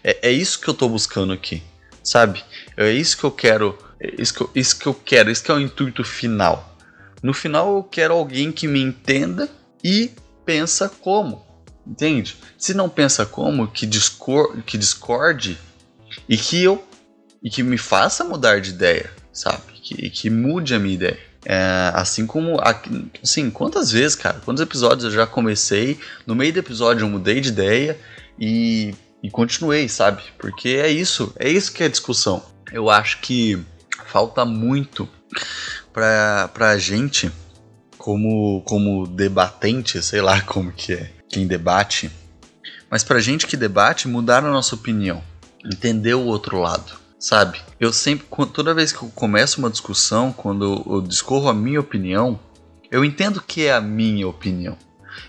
É, 0.04 0.30
é 0.30 0.32
isso 0.32 0.60
que 0.60 0.68
eu 0.68 0.74
tô 0.74 0.88
buscando 0.88 1.34
aqui, 1.34 1.62
sabe? 2.04 2.44
É 2.76 2.92
isso 2.92 3.18
que 3.18 3.24
eu 3.24 3.32
quero, 3.32 3.78
é 4.00 4.22
isso 4.22 4.34
que 4.34 4.42
eu, 4.42 4.50
isso 4.54 4.78
que 4.78 4.88
eu 4.88 4.94
quero, 4.94 5.32
isso 5.32 5.44
que 5.44 5.52
é 5.52 5.54
o 5.54 5.60
intuito 5.60 6.04
final. 6.04 6.78
No 7.22 7.34
final 7.34 7.78
eu 7.78 7.84
quero 7.84 8.14
alguém 8.14 8.52
que 8.52 8.68
me 8.68 8.82
entenda 8.82 9.50
e 9.84 10.12
pensa 10.46 10.90
como, 10.90 11.46
entende? 11.88 12.36
Se 12.58 12.74
não 12.74 12.90
pensa 12.90 13.26
como, 13.26 13.68
que, 13.68 13.86
discor 13.86 14.62
que 14.64 14.78
discorde 14.78 15.58
e 16.28 16.38
que 16.38 16.62
eu 16.62 16.84
e 17.42 17.50
que 17.50 17.64
me 17.64 17.78
faça 17.78 18.24
mudar 18.24 18.60
de 18.60 18.72
ideia, 18.72 19.10
sabe? 19.32 19.74
Que, 19.82 20.10
que 20.10 20.30
mude 20.30 20.74
a 20.74 20.80
minha 20.80 20.96
ideia. 20.96 21.20
É, 21.46 21.92
assim 21.94 22.26
como, 22.26 22.58
assim, 23.22 23.50
quantas 23.50 23.92
vezes, 23.92 24.16
cara, 24.16 24.42
quantos 24.46 24.64
episódios 24.64 25.04
eu 25.04 25.12
já 25.12 25.28
comecei, 25.28 26.00
no 26.26 26.36
meio 26.36 26.54
do 26.54 26.60
episódio 26.60 27.04
eu 27.04 27.10
mudei 27.10 27.42
de 27.42 27.50
ideia 27.50 28.00
e 28.40 28.96
e 29.24 29.32
continuei, 29.32 29.88
sabe? 29.88 30.22
Porque 30.38 30.70
é 30.70 30.90
isso, 30.90 31.34
é 31.40 31.50
isso 31.50 31.72
que 31.72 31.82
é 31.82 31.90
discussão. 31.90 32.44
Eu 32.72 32.90
acho 32.90 33.22
que 33.22 33.58
falta 34.06 34.44
muito 34.44 35.08
pra, 35.94 36.50
pra 36.54 36.78
gente, 36.78 37.32
como, 37.98 38.62
como 38.64 39.08
debatente, 39.08 40.04
sei 40.04 40.22
lá 40.22 40.42
como 40.46 40.74
que 40.74 40.94
é, 40.94 41.10
quem 41.30 41.48
debate, 41.48 42.12
mas 42.90 43.04
pra 43.04 43.20
gente 43.20 43.48
que 43.48 43.58
debate, 43.58 44.08
mudar 44.08 44.44
a 44.44 44.52
nossa 44.52 44.76
opinião, 44.76 45.24
entender 45.66 46.14
o 46.14 46.26
outro 46.26 46.60
lado, 46.60 46.94
sabe? 47.18 47.60
Eu 47.80 47.94
sempre, 47.94 48.28
toda 48.54 48.74
vez 48.74 48.92
que 48.92 49.02
eu 49.02 49.10
começo 49.10 49.60
uma 49.60 49.70
discussão, 49.70 50.32
quando 50.32 50.84
eu 50.86 51.02
discorro 51.02 51.50
a 51.50 51.54
minha 51.54 51.80
opinião, 51.80 52.40
eu 52.92 53.04
entendo 53.04 53.42
que 53.42 53.66
é 53.66 53.74
a 53.74 53.82
minha 53.82 54.28
opinião 54.28 54.78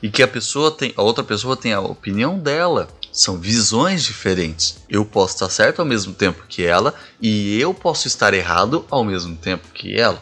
e 0.03 0.11
que 0.11 0.23
a 0.23 0.29
pessoa 0.29 0.71
tem, 0.71 0.93
a 0.97 1.03
outra 1.03 1.25
pessoa 1.25 1.57
tem 1.57 1.73
a 1.73 1.81
opinião 1.81 2.39
dela. 2.39 2.89
São 3.15 3.39
visões 3.39 4.03
diferentes. 4.03 4.83
Eu 4.91 5.05
posso 5.05 5.35
estar 5.35 5.49
certo 5.49 5.79
ao 5.79 5.87
mesmo 5.87 6.13
tempo 6.13 6.47
que 6.49 6.65
ela 6.65 6.93
e 7.23 7.61
eu 7.61 7.73
posso 7.73 8.09
estar 8.09 8.35
errado 8.35 8.85
ao 8.91 9.05
mesmo 9.05 9.37
tempo 9.37 9.69
que 9.73 9.97
ela, 9.97 10.21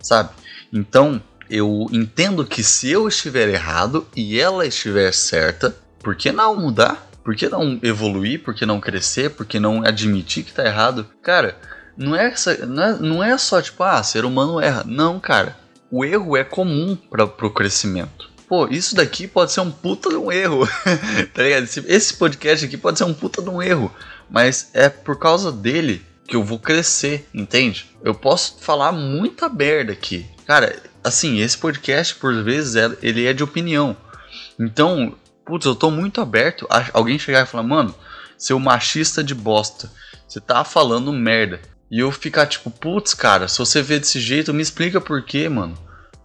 sabe? 0.00 0.30
Então, 0.72 1.20
eu 1.50 1.88
entendo 1.90 2.46
que 2.46 2.62
se 2.62 2.88
eu 2.92 3.08
estiver 3.08 3.48
errado 3.48 4.06
e 4.14 4.38
ela 4.38 4.64
estiver 4.64 5.12
certa, 5.12 5.76
por 5.98 6.14
que 6.14 6.30
não 6.30 6.54
mudar? 6.54 7.10
Por 7.24 7.34
que 7.34 7.48
não 7.48 7.80
evoluir? 7.82 8.40
Por 8.44 8.54
que 8.54 8.64
não 8.64 8.80
crescer? 8.80 9.30
Por 9.30 9.44
que 9.44 9.58
não 9.58 9.84
admitir 9.84 10.44
que 10.44 10.50
está 10.50 10.64
errado? 10.64 11.08
Cara, 11.20 11.58
não 11.96 12.14
é, 12.14 12.28
essa, 12.28 12.64
não 12.64 12.84
é, 12.84 12.98
não 13.00 13.24
é 13.24 13.36
só 13.36 13.60
tipo, 13.60 13.82
ah, 13.82 14.00
ser 14.04 14.24
humano 14.24 14.60
erra. 14.60 14.84
Não, 14.86 15.18
cara. 15.18 15.56
O 15.90 16.04
erro 16.04 16.36
é 16.36 16.44
comum 16.44 16.94
para 16.94 17.24
o 17.24 17.50
crescimento 17.50 18.37
pô, 18.48 18.66
isso 18.68 18.96
daqui 18.96 19.28
pode 19.28 19.52
ser 19.52 19.60
um 19.60 19.70
puta 19.70 20.08
de 20.08 20.16
um 20.16 20.32
erro, 20.32 20.66
tá 21.34 21.42
ligado? 21.42 21.64
Esse, 21.64 21.84
esse 21.86 22.14
podcast 22.14 22.64
aqui 22.64 22.76
pode 22.76 22.98
ser 22.98 23.04
um 23.04 23.14
puta 23.14 23.42
de 23.42 23.50
um 23.50 23.62
erro, 23.62 23.94
mas 24.30 24.70
é 24.72 24.88
por 24.88 25.18
causa 25.18 25.52
dele 25.52 26.04
que 26.26 26.34
eu 26.34 26.42
vou 26.42 26.58
crescer, 26.58 27.28
entende? 27.32 27.86
Eu 28.02 28.14
posso 28.14 28.58
falar 28.60 28.92
muita 28.92 29.48
merda 29.48 29.92
aqui. 29.92 30.26
Cara, 30.46 30.76
assim, 31.04 31.40
esse 31.40 31.56
podcast, 31.56 32.14
por 32.14 32.42
vezes, 32.42 32.76
é, 32.76 32.90
ele 33.02 33.26
é 33.26 33.32
de 33.32 33.42
opinião. 33.42 33.96
Então, 34.58 35.14
putz, 35.44 35.64
eu 35.66 35.74
tô 35.74 35.90
muito 35.90 36.20
aberto 36.20 36.66
a 36.70 36.86
alguém 36.92 37.18
chegar 37.18 37.44
e 37.44 37.46
falar, 37.46 37.62
mano, 37.62 37.94
seu 38.36 38.58
machista 38.58 39.22
de 39.24 39.34
bosta, 39.34 39.90
você 40.26 40.40
tá 40.40 40.64
falando 40.64 41.12
merda. 41.12 41.60
E 41.90 42.00
eu 42.00 42.12
ficar 42.12 42.46
tipo, 42.46 42.70
putz, 42.70 43.14
cara, 43.14 43.48
se 43.48 43.58
você 43.58 43.80
vê 43.80 43.98
desse 43.98 44.20
jeito, 44.20 44.52
me 44.52 44.62
explica 44.62 45.00
por 45.00 45.22
quê, 45.22 45.48
mano. 45.48 45.76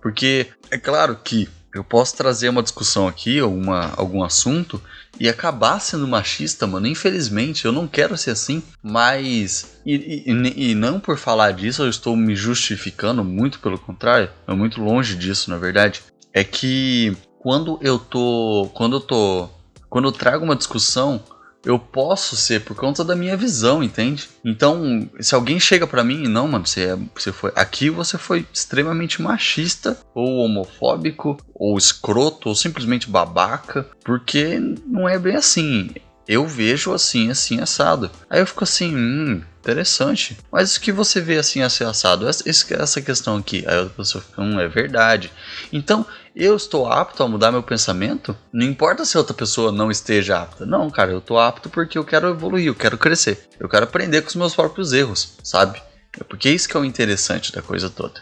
Porque 0.02 0.48
é 0.70 0.78
claro 0.78 1.18
que 1.24 1.48
eu 1.74 1.84
posso 1.84 2.16
trazer 2.16 2.50
uma 2.50 2.62
discussão 2.62 3.08
aqui, 3.08 3.42
ou 3.42 3.54
uma, 3.54 3.94
algum 3.98 4.24
assunto, 4.24 4.82
e 5.20 5.28
acabar 5.28 5.80
sendo 5.80 6.08
machista, 6.08 6.68
mano. 6.68 6.88
Infelizmente, 6.88 7.66
eu 7.66 7.72
não 7.72 7.88
quero 7.88 8.18
ser 8.18 8.32
assim, 8.32 8.62
mas. 8.82 9.80
E, 9.86 10.24
e, 10.28 10.72
e, 10.72 10.76
não 10.76 11.00
por 11.00 11.18
falar 11.18 11.52
disso, 11.52 11.84
eu 11.84 11.90
estou 11.90 12.16
me 12.16 12.36
justificando, 12.36 13.24
muito 13.24 13.60
pelo 13.60 13.80
contrário, 13.80 14.30
é 14.48 14.54
muito 14.54 14.82
longe 14.82 15.16
disso, 15.16 15.50
na 15.50 15.58
verdade. 15.58 16.02
É 16.32 16.44
que 16.44 17.16
quando 17.40 17.80
eu 17.82 17.98
tô. 17.98 18.70
Quando 18.74 18.98
eu 18.98 19.02
tô. 19.02 19.50
Quando 19.90 20.08
eu 20.08 20.12
trago 20.12 20.44
uma 20.44 20.56
discussão, 20.56 21.24
eu 21.66 21.80
posso 21.80 22.36
ser 22.36 22.62
por 22.62 22.76
conta 22.76 23.04
da 23.04 23.16
minha 23.16 23.38
visão, 23.38 23.84
entende? 23.84 24.30
Então, 24.44 25.10
se 25.20 25.34
alguém 25.34 25.60
chega 25.60 25.88
para 25.88 26.04
mim 26.04 26.24
e 26.24 26.28
não, 26.28 26.48
mano, 26.48 26.66
você, 26.66 26.82
é, 26.82 26.98
você 27.16 27.32
foi 27.32 27.52
aqui 27.56 27.90
você 27.90 28.18
foi 28.18 28.46
extremamente 28.52 29.22
machista 29.22 29.98
ou 30.14 30.40
homofóbico 30.40 31.38
ou 31.54 31.78
escroto 31.78 32.50
ou 32.50 32.56
simplesmente 32.56 33.10
babaca, 33.10 33.88
porque 34.04 34.60
não 34.86 35.08
é 35.08 35.18
bem 35.18 35.36
assim. 35.36 35.90
Eu 36.28 36.48
vejo 36.48 36.94
assim, 36.94 37.30
assim 37.30 37.60
assado. 37.60 38.10
Aí 38.30 38.40
eu 38.40 38.48
fico 38.48 38.64
assim, 38.64 38.96
hum, 38.96 39.42
interessante. 39.64 40.38
Mas 40.52 40.76
o 40.76 40.82
que 40.82 40.92
você 40.92 41.22
vê 41.22 41.38
assim 41.38 41.62
assim 41.62 41.86
assado? 41.86 42.28
Essa, 42.28 42.44
essa 42.48 43.02
questão 43.02 43.38
aqui. 43.38 43.64
Aí 43.66 43.82
a 43.82 43.86
pessoa 43.86 44.22
fica, 44.22 44.42
hum, 44.42 44.60
é 44.60 44.68
verdade. 44.68 45.32
Então, 45.72 46.06
eu 46.36 46.56
estou 46.56 46.92
apto 46.92 47.24
a 47.24 47.28
mudar 47.28 47.52
meu 47.52 47.64
pensamento? 47.64 48.36
Não 48.52 48.66
importa 48.66 49.06
se 49.06 49.18
outra 49.18 49.34
pessoa 49.34 49.72
não 49.72 49.90
esteja 49.90 50.42
apta. 50.42 50.66
Não, 50.66 50.90
cara, 50.90 51.12
eu 51.12 51.20
estou 51.20 51.40
apto 51.40 51.70
porque 51.70 51.98
eu 51.98 52.04
quero 52.04 52.30
evoluir, 52.30 52.68
eu 52.68 52.76
quero 52.76 52.98
crescer. 52.98 53.48
Eu 53.60 53.70
quero 53.70 53.86
aprender 53.86 54.22
com 54.22 54.28
os 54.28 54.36
meus 54.36 54.54
próprios 54.54 54.92
erros, 54.92 55.38
sabe? 55.42 55.82
É 56.20 56.24
porque 56.24 56.50
isso 56.50 56.68
que 56.68 56.76
é 56.76 56.80
o 56.80 56.86
interessante 56.86 57.52
da 57.52 57.62
coisa 57.62 57.90
toda. 57.90 58.22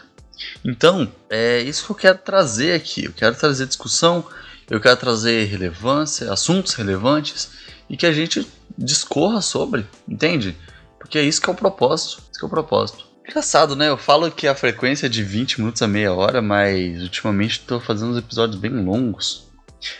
Então, 0.64 1.10
é 1.28 1.60
isso 1.60 1.84
que 1.84 1.92
eu 1.92 1.96
quero 1.96 2.18
trazer 2.18 2.74
aqui. 2.74 3.04
Eu 3.04 3.12
quero 3.12 3.34
trazer 3.34 3.66
discussão, 3.66 4.24
eu 4.70 4.80
quero 4.80 4.96
trazer 4.96 5.44
relevância, 5.46 6.32
assuntos 6.32 6.74
relevantes 6.74 7.50
e 7.90 7.96
que 7.96 8.06
a 8.06 8.12
gente 8.12 8.46
discorra 8.78 9.42
sobre, 9.42 9.86
entende? 10.08 10.56
Porque 11.02 11.18
é 11.18 11.22
isso 11.22 11.42
que 11.42 11.50
é 11.50 11.52
o 11.52 11.56
propósito. 11.56 12.22
Isso 12.30 12.38
que 12.38 12.44
é 12.44 12.46
o 12.46 12.50
propósito. 12.50 13.04
Engraçado, 13.28 13.76
né? 13.76 13.88
Eu 13.88 13.96
falo 13.96 14.30
que 14.30 14.46
a 14.46 14.54
frequência 14.54 15.06
é 15.06 15.08
de 15.08 15.22
20 15.22 15.60
minutos 15.60 15.82
a 15.82 15.88
meia 15.88 16.12
hora, 16.12 16.40
mas 16.40 17.02
ultimamente 17.02 17.52
estou 17.60 17.80
fazendo 17.80 18.12
uns 18.12 18.18
episódios 18.18 18.58
bem 18.58 18.70
longos. 18.70 19.50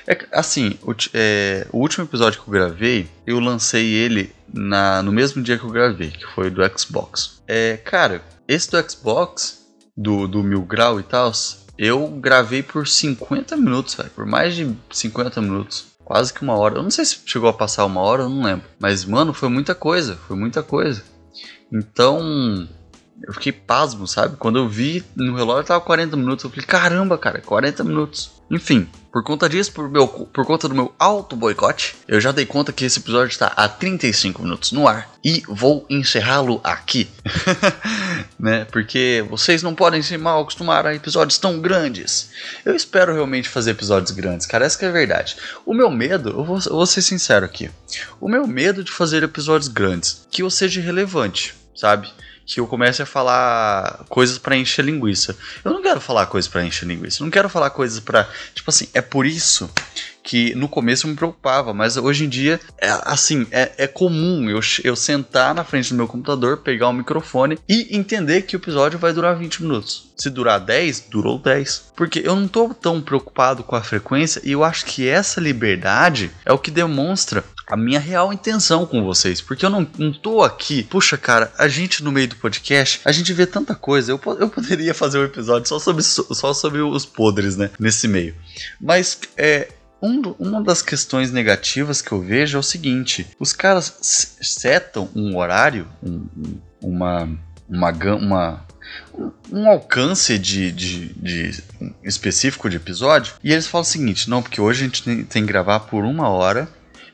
É, 0.06 0.26
assim, 0.32 0.78
o, 0.82 0.94
é, 1.12 1.66
o, 1.72 1.78
último 1.78 2.04
episódio 2.04 2.40
que 2.40 2.48
eu 2.48 2.52
gravei, 2.52 3.08
eu 3.26 3.40
lancei 3.40 3.92
ele 3.92 4.32
na, 4.52 5.02
no 5.02 5.10
mesmo 5.10 5.42
dia 5.42 5.58
que 5.58 5.64
eu 5.64 5.70
gravei, 5.70 6.10
que 6.10 6.24
foi 6.26 6.50
do 6.50 6.62
Xbox. 6.78 7.42
É, 7.48 7.76
cara, 7.78 8.22
esse 8.46 8.70
do 8.70 8.90
Xbox, 8.90 9.60
do, 9.96 10.28
do 10.28 10.42
Mil 10.42 10.62
Grau 10.62 11.00
e 11.00 11.02
tal, 11.02 11.32
eu 11.76 12.06
gravei 12.08 12.62
por 12.62 12.86
50 12.86 13.56
minutos, 13.56 13.96
por 14.14 14.24
mais 14.24 14.54
de 14.54 14.72
50 14.90 15.40
minutos. 15.40 15.86
Quase 16.12 16.30
que 16.30 16.42
uma 16.42 16.54
hora. 16.58 16.76
Eu 16.76 16.82
não 16.82 16.90
sei 16.90 17.06
se 17.06 17.20
chegou 17.24 17.48
a 17.48 17.54
passar 17.54 17.86
uma 17.86 18.02
hora, 18.02 18.24
eu 18.24 18.28
não 18.28 18.42
lembro. 18.42 18.66
Mas, 18.78 19.02
mano, 19.02 19.32
foi 19.32 19.48
muita 19.48 19.74
coisa. 19.74 20.14
Foi 20.28 20.36
muita 20.36 20.62
coisa. 20.62 21.02
Então, 21.72 22.68
eu 23.24 23.32
fiquei 23.32 23.52
pasmo, 23.52 24.06
sabe? 24.06 24.36
Quando 24.36 24.58
eu 24.58 24.68
vi 24.68 25.04
no 25.14 25.36
relógio 25.36 25.64
tava 25.64 25.80
40 25.80 26.16
minutos, 26.16 26.44
eu 26.44 26.50
falei, 26.50 26.64
caramba, 26.64 27.16
cara, 27.18 27.40
40 27.40 27.84
minutos. 27.84 28.42
Enfim, 28.50 28.88
por 29.10 29.22
conta 29.22 29.48
disso, 29.48 29.72
por, 29.72 29.88
meu, 29.88 30.06
por 30.06 30.44
conta 30.44 30.68
do 30.68 30.74
meu 30.74 30.92
auto 30.98 31.34
boicote, 31.34 31.94
eu 32.06 32.20
já 32.20 32.32
dei 32.32 32.44
conta 32.44 32.72
que 32.72 32.84
esse 32.84 32.98
episódio 32.98 33.30
está 33.30 33.46
a 33.46 33.68
35 33.68 34.42
minutos 34.42 34.72
no 34.72 34.86
ar 34.86 35.10
e 35.24 35.42
vou 35.48 35.86
encerrá-lo 35.88 36.60
aqui. 36.62 37.08
né? 38.38 38.66
Porque 38.66 39.24
vocês 39.30 39.62
não 39.62 39.74
podem 39.74 40.02
se 40.02 40.18
mal 40.18 40.42
acostumar 40.42 40.86
a 40.86 40.94
episódios 40.94 41.38
tão 41.38 41.60
grandes. 41.60 42.30
Eu 42.64 42.74
espero 42.74 43.14
realmente 43.14 43.48
fazer 43.48 43.70
episódios 43.70 44.10
grandes, 44.10 44.46
cara, 44.46 44.66
essa 44.66 44.84
é 44.84 44.88
a 44.88 44.92
verdade. 44.92 45.36
O 45.64 45.72
meu 45.72 45.90
medo, 45.90 46.30
eu 46.30 46.44
vou, 46.44 46.58
eu 46.58 46.72
vou 46.72 46.86
ser 46.86 47.02
sincero 47.02 47.46
aqui, 47.46 47.70
o 48.20 48.28
meu 48.28 48.46
medo 48.46 48.84
de 48.84 48.90
fazer 48.90 49.22
episódios 49.22 49.68
grandes, 49.68 50.26
que 50.30 50.42
eu 50.42 50.50
seja 50.50 50.80
relevante, 50.80 51.54
sabe? 51.74 52.10
Que 52.44 52.60
eu 52.60 52.66
comece 52.66 53.02
a 53.02 53.06
falar 53.06 54.04
coisas 54.08 54.38
para 54.38 54.56
encher 54.56 54.84
linguiça. 54.84 55.36
Eu 55.64 55.72
não 55.72 55.82
quero 55.82 56.00
falar 56.00 56.26
coisas 56.26 56.50
para 56.50 56.64
encher 56.64 56.86
linguiça. 56.86 57.22
Eu 57.22 57.24
não 57.24 57.30
quero 57.30 57.48
falar 57.48 57.70
coisas 57.70 58.00
para, 58.00 58.28
tipo 58.54 58.68
assim, 58.68 58.88
é 58.92 59.00
por 59.00 59.26
isso 59.26 59.70
que 60.22 60.54
no 60.54 60.68
começo 60.68 61.08
me 61.08 61.14
preocupava, 61.14 61.74
mas 61.74 61.96
hoje 61.96 62.24
em 62.24 62.28
dia 62.28 62.60
é 62.78 62.88
assim, 63.04 63.46
é, 63.50 63.72
é 63.76 63.86
comum 63.86 64.48
eu, 64.48 64.60
eu 64.84 64.96
sentar 64.96 65.54
na 65.54 65.64
frente 65.64 65.90
do 65.90 65.96
meu 65.96 66.06
computador, 66.06 66.58
pegar 66.58 66.88
o 66.88 66.92
microfone 66.92 67.58
e 67.68 67.96
entender 67.96 68.42
que 68.42 68.56
o 68.56 68.58
episódio 68.58 68.98
vai 68.98 69.12
durar 69.12 69.36
20 69.36 69.62
minutos. 69.62 70.12
Se 70.16 70.30
durar 70.30 70.60
10, 70.60 71.06
durou 71.10 71.38
10. 71.38 71.92
Porque 71.96 72.22
eu 72.24 72.36
não 72.36 72.46
tô 72.46 72.68
tão 72.72 73.00
preocupado 73.00 73.64
com 73.64 73.74
a 73.74 73.82
frequência 73.82 74.40
e 74.44 74.52
eu 74.52 74.62
acho 74.62 74.84
que 74.86 75.08
essa 75.08 75.40
liberdade 75.40 76.30
é 76.44 76.52
o 76.52 76.58
que 76.58 76.70
demonstra 76.70 77.44
a 77.66 77.76
minha 77.76 77.98
real 77.98 78.32
intenção 78.32 78.84
com 78.84 79.02
vocês, 79.02 79.40
porque 79.40 79.64
eu 79.64 79.70
não, 79.70 79.86
não 79.96 80.12
tô 80.12 80.42
aqui. 80.42 80.82
Puxa, 80.82 81.16
cara, 81.16 81.50
a 81.56 81.68
gente 81.68 82.04
no 82.04 82.12
meio 82.12 82.28
do 82.28 82.36
podcast, 82.36 83.00
a 83.04 83.10
gente 83.10 83.32
vê 83.32 83.46
tanta 83.46 83.74
coisa. 83.74 84.12
Eu, 84.12 84.20
eu 84.38 84.48
poderia 84.48 84.92
fazer 84.92 85.18
um 85.18 85.24
episódio 85.24 85.68
só 85.68 85.78
sobre, 85.78 86.02
só 86.02 86.52
sobre 86.52 86.80
os 86.80 87.06
podres, 87.06 87.56
né? 87.56 87.70
Nesse 87.78 88.06
meio. 88.06 88.34
Mas 88.80 89.18
é, 89.36 89.68
um, 90.02 90.20
uma 90.38 90.60
das 90.60 90.82
questões 90.82 91.30
negativas 91.30 92.02
que 92.02 92.10
eu 92.10 92.20
vejo 92.20 92.56
é 92.56 92.60
o 92.60 92.62
seguinte: 92.62 93.26
os 93.38 93.52
caras 93.52 93.96
setam 94.02 95.08
um 95.14 95.36
horário, 95.36 95.86
um, 96.02 96.26
uma, 96.82 97.28
uma, 97.68 97.90
uma, 98.16 98.66
um 99.50 99.68
alcance 99.68 100.38
de, 100.38 100.72
de, 100.72 101.14
de, 101.14 101.62
específico 102.02 102.68
de 102.68 102.76
episódio 102.76 103.34
e 103.44 103.52
eles 103.52 103.68
falam 103.68 103.82
o 103.82 103.88
seguinte: 103.88 104.28
não, 104.28 104.42
porque 104.42 104.60
hoje 104.60 104.82
a 104.82 104.86
gente 104.86 105.02
tem, 105.04 105.24
tem 105.24 105.42
que 105.42 105.48
gravar 105.48 105.80
por 105.80 106.04
uma 106.04 106.28
hora 106.28 106.68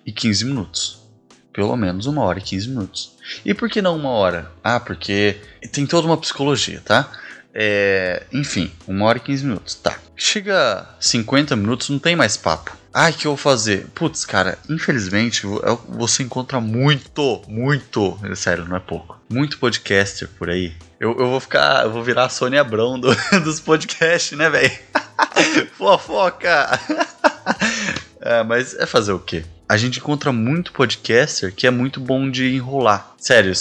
e 0.07 0.11
15 0.11 0.47
minutos. 0.47 0.99
Pelo 1.53 1.77
menos 1.77 2.07
uma 2.07 2.23
hora 2.23 2.39
e 2.39 2.43
15 2.43 2.69
minutos. 2.69 3.17
E 3.45 3.53
por 3.53 3.69
que 3.69 3.83
não 3.83 3.97
uma 3.97 4.11
hora? 4.11 4.51
Ah, 4.63 4.79
porque 4.79 5.37
tem 5.73 5.85
toda 5.85 6.07
uma 6.07 6.17
psicologia, 6.17 6.81
tá? 6.85 7.11
É, 7.61 8.23
enfim, 8.33 8.71
uma 8.87 9.07
hora 9.07 9.19
e 9.19 9.21
15 9.21 9.45
minutos. 9.45 9.75
Tá. 9.75 9.99
Chega 10.17 10.89
50 11.01 11.57
minutos, 11.57 11.89
não 11.89 11.99
tem 11.99 12.15
mais 12.15 12.37
papo. 12.37 12.77
Ai, 12.95 13.13
que 13.13 13.27
eu 13.27 13.33
vou 13.33 13.37
fazer? 13.37 13.89
Putz, 13.95 14.25
cara, 14.25 14.57
infelizmente 14.71 15.45
é 15.45 15.79
você 15.89 16.23
encontra 16.23 16.61
muito, 16.61 17.43
muito, 17.49 18.17
sério, 18.37 18.65
não 18.65 18.77
é 18.77 18.81
pouco, 18.81 19.21
muito 19.29 19.59
podcaster 19.59 20.29
por 20.39 20.49
aí. 20.49 20.73
Eu, 21.01 21.17
eu 21.19 21.29
vou 21.29 21.41
ficar, 21.41 21.85
eu 21.85 21.93
vou 21.93 22.03
virar 22.03 22.27
a 22.27 22.29
Sônia 22.29 22.61
Abrão 22.61 22.99
do, 22.99 23.13
dos 23.43 23.59
podcasts, 23.59 24.39
né, 24.39 24.49
velho? 24.49 24.71
Fofoca! 25.77 26.81
é, 28.21 28.43
mas 28.45 28.75
é 28.75 28.87
fazer 28.87 29.13
o 29.13 29.19
quê? 29.19 29.45
a 29.69 29.77
gente 29.77 29.99
encontra 29.99 30.33
muito 30.33 30.73
podcaster 30.73 31.55
que 31.55 31.67
é 31.67 31.71
muito 31.71 32.01
bom 32.01 32.31
de 32.31 32.55
enrolar. 32.55 33.15
Sério, 33.19 33.53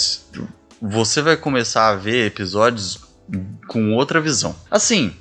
você 0.80 1.20
vai 1.20 1.36
começar 1.36 1.88
a 1.88 1.94
ver 1.94 2.26
episódios 2.26 3.07
com 3.66 3.92
outra 3.94 4.20
visão. 4.20 4.54
Assim, 4.70 5.14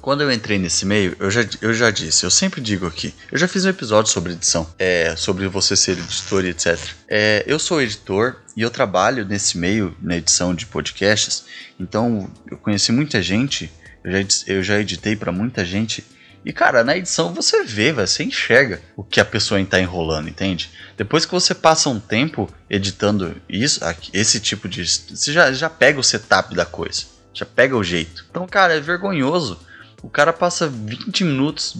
quando 0.00 0.22
eu 0.22 0.32
entrei 0.32 0.58
nesse 0.58 0.86
meio, 0.86 1.16
eu 1.18 1.30
já, 1.30 1.44
eu 1.60 1.74
já 1.74 1.90
disse, 1.90 2.24
eu 2.24 2.30
sempre 2.30 2.60
digo 2.60 2.86
aqui, 2.86 3.14
eu 3.30 3.38
já 3.38 3.48
fiz 3.48 3.64
um 3.64 3.68
episódio 3.68 4.10
sobre 4.10 4.32
edição, 4.32 4.66
é, 4.78 5.14
sobre 5.16 5.46
você 5.48 5.76
ser 5.76 5.92
editor 5.92 6.44
e 6.44 6.50
etc. 6.50 6.78
É, 7.08 7.44
eu 7.46 7.58
sou 7.58 7.82
editor 7.82 8.36
e 8.56 8.62
eu 8.62 8.70
trabalho 8.70 9.24
nesse 9.24 9.58
meio, 9.58 9.96
na 10.00 10.16
edição 10.16 10.54
de 10.54 10.66
podcasts, 10.66 11.44
então 11.78 12.30
eu 12.50 12.56
conheci 12.58 12.92
muita 12.92 13.20
gente, 13.20 13.70
eu 14.04 14.12
já, 14.12 14.28
eu 14.46 14.62
já 14.62 14.80
editei 14.80 15.16
para 15.16 15.32
muita 15.32 15.64
gente 15.64 16.04
e, 16.44 16.52
cara, 16.52 16.82
na 16.82 16.96
edição 16.96 17.34
você 17.34 17.64
vê, 17.64 17.92
você 17.92 18.24
enxerga 18.24 18.80
o 18.96 19.04
que 19.04 19.20
a 19.20 19.24
pessoa 19.24 19.60
está 19.60 19.78
enrolando, 19.78 20.28
entende? 20.28 20.70
Depois 20.96 21.26
que 21.26 21.32
você 21.32 21.54
passa 21.54 21.90
um 21.90 22.00
tempo 22.00 22.50
editando 22.68 23.36
isso, 23.48 23.80
esse 24.12 24.40
tipo 24.40 24.68
de. 24.68 24.82
Você 24.86 25.32
já, 25.32 25.52
já 25.52 25.68
pega 25.68 26.00
o 26.00 26.04
setup 26.04 26.54
da 26.54 26.64
coisa, 26.64 27.04
já 27.32 27.46
pega 27.46 27.76
o 27.76 27.84
jeito. 27.84 28.26
Então, 28.30 28.46
cara, 28.46 28.74
é 28.74 28.80
vergonhoso. 28.80 29.58
O 30.02 30.08
cara 30.08 30.32
passa 30.32 30.68
20 30.68 31.24
minutos, 31.24 31.74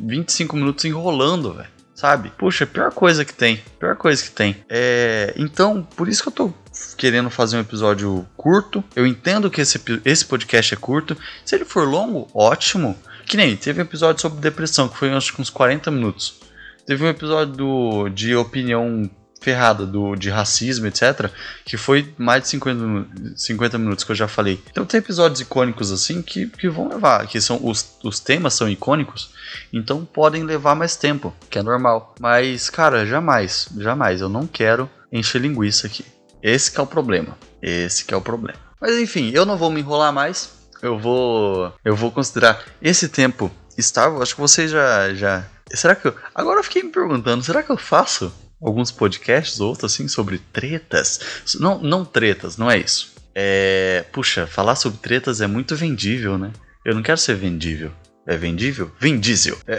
25 0.00 0.56
minutos 0.56 0.84
enrolando, 0.84 1.54
velho. 1.54 1.68
Sabe? 1.94 2.30
Puxa, 2.38 2.64
pior 2.64 2.92
coisa 2.92 3.24
que 3.24 3.34
tem. 3.34 3.60
Pior 3.78 3.96
coisa 3.96 4.22
que 4.22 4.30
tem. 4.30 4.64
É. 4.68 5.34
Então, 5.36 5.82
por 5.96 6.08
isso 6.08 6.22
que 6.22 6.28
eu 6.28 6.32
tô 6.32 6.54
querendo 6.96 7.28
fazer 7.28 7.56
um 7.56 7.60
episódio 7.60 8.24
curto. 8.36 8.84
Eu 8.94 9.04
entendo 9.04 9.50
que 9.50 9.60
esse, 9.60 9.80
esse 10.04 10.24
podcast 10.24 10.74
é 10.74 10.76
curto. 10.76 11.16
Se 11.44 11.56
ele 11.56 11.64
for 11.64 11.88
longo, 11.88 12.28
ótimo. 12.32 12.96
Que 13.26 13.36
nem, 13.36 13.56
teve 13.56 13.80
um 13.80 13.84
episódio 13.84 14.22
sobre 14.22 14.40
depressão, 14.40 14.88
que 14.88 14.96
foi 14.96 15.12
acho 15.12 15.34
que 15.34 15.42
uns 15.42 15.50
40 15.50 15.90
minutos. 15.90 16.40
Teve 16.86 17.04
um 17.04 17.08
episódio 17.08 17.54
do, 17.54 18.08
de 18.08 18.34
opinião 18.34 19.10
ferrada 19.40 19.86
do, 19.86 20.14
de 20.14 20.30
racismo, 20.30 20.86
etc., 20.86 21.30
que 21.64 21.76
foi 21.76 22.12
mais 22.18 22.42
de 22.42 22.48
50, 22.48 23.06
50 23.36 23.78
minutos 23.78 24.04
que 24.04 24.12
eu 24.12 24.16
já 24.16 24.28
falei. 24.28 24.60
Então 24.70 24.84
tem 24.84 24.98
episódios 24.98 25.40
icônicos 25.40 25.92
assim 25.92 26.22
que, 26.22 26.46
que 26.46 26.68
vão 26.68 26.88
levar, 26.88 27.26
que 27.26 27.40
são 27.40 27.60
os, 27.62 27.98
os 28.02 28.20
temas 28.20 28.54
são 28.54 28.68
icônicos, 28.68 29.30
então 29.72 30.04
podem 30.04 30.42
levar 30.42 30.74
mais 30.74 30.96
tempo, 30.96 31.34
que 31.50 31.58
é 31.58 31.62
normal. 31.62 32.14
Mas, 32.20 32.70
cara, 32.70 33.06
jamais, 33.06 33.68
jamais, 33.78 34.20
eu 34.20 34.28
não 34.28 34.46
quero 34.46 34.88
encher 35.12 35.40
linguiça 35.40 35.86
aqui. 35.86 36.04
Esse 36.42 36.78
é 36.78 36.82
o 36.82 36.86
problema. 36.86 37.36
Esse 37.60 38.04
é 38.12 38.16
o 38.16 38.20
problema. 38.20 38.58
Mas 38.80 38.96
enfim, 38.98 39.30
eu 39.34 39.44
não 39.44 39.56
vou 39.56 39.70
me 39.70 39.80
enrolar 39.80 40.12
mais 40.12 40.58
eu 40.82 40.98
vou 40.98 41.72
eu 41.84 41.94
vou 41.94 42.10
considerar 42.10 42.62
esse 42.80 43.08
tempo 43.08 43.50
estável. 43.76 44.22
Acho 44.22 44.34
que 44.34 44.40
vocês 44.40 44.70
já 44.70 45.14
já 45.14 45.44
Será 45.72 45.94
que 45.94 46.08
eu 46.08 46.14
Agora 46.34 46.60
eu 46.60 46.64
fiquei 46.64 46.82
me 46.82 46.90
perguntando, 46.90 47.44
será 47.44 47.62
que 47.62 47.70
eu 47.70 47.76
faço 47.76 48.32
alguns 48.60 48.90
podcasts 48.90 49.60
outros 49.60 49.92
assim 49.92 50.08
sobre 50.08 50.38
tretas? 50.38 51.20
Não, 51.58 51.78
não 51.80 52.04
tretas, 52.04 52.56
não 52.56 52.70
é 52.70 52.78
isso. 52.78 53.14
É, 53.34 54.04
puxa, 54.12 54.46
falar 54.46 54.74
sobre 54.74 54.98
tretas 54.98 55.40
é 55.40 55.46
muito 55.46 55.76
vendível, 55.76 56.36
né? 56.36 56.52
Eu 56.84 56.94
não 56.94 57.02
quero 57.02 57.18
ser 57.18 57.36
vendível. 57.36 57.92
É 58.26 58.36
vendível? 58.36 58.90
Vendível. 58.98 59.58
É. 59.66 59.78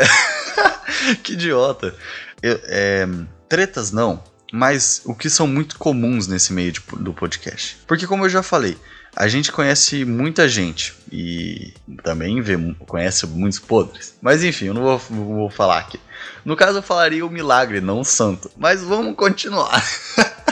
que 1.23 1.33
idiota. 1.33 1.95
Eu, 2.41 2.59
é, 2.63 3.07
tretas 3.47 3.91
não, 3.91 4.23
mas 4.51 5.01
o 5.05 5.13
que 5.13 5.29
são 5.29 5.45
muito 5.45 5.77
comuns 5.77 6.27
nesse 6.27 6.53
meio 6.53 6.71
de, 6.71 6.81
do 6.99 7.13
podcast. 7.13 7.77
Porque 7.87 8.07
como 8.07 8.25
eu 8.25 8.29
já 8.29 8.41
falei, 8.41 8.77
a 9.15 9.27
gente 9.27 9.51
conhece 9.51 10.05
muita 10.05 10.47
gente 10.47 10.93
e 11.11 11.73
também 12.03 12.41
vê, 12.41 12.55
conhece 12.79 13.25
muitos 13.27 13.59
podres. 13.59 14.15
Mas 14.21 14.43
enfim, 14.43 14.65
eu 14.65 14.73
não 14.73 14.83
vou, 14.83 14.97
vou 14.97 15.49
falar 15.49 15.79
aqui. 15.79 15.99
No 16.45 16.55
caso, 16.55 16.79
eu 16.79 16.83
falaria 16.83 17.25
o 17.25 17.29
milagre, 17.29 17.81
não 17.81 18.01
o 18.01 18.05
santo. 18.05 18.49
Mas 18.57 18.83
vamos 18.83 19.15
continuar. 19.15 19.83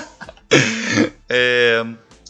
é, 1.29 1.85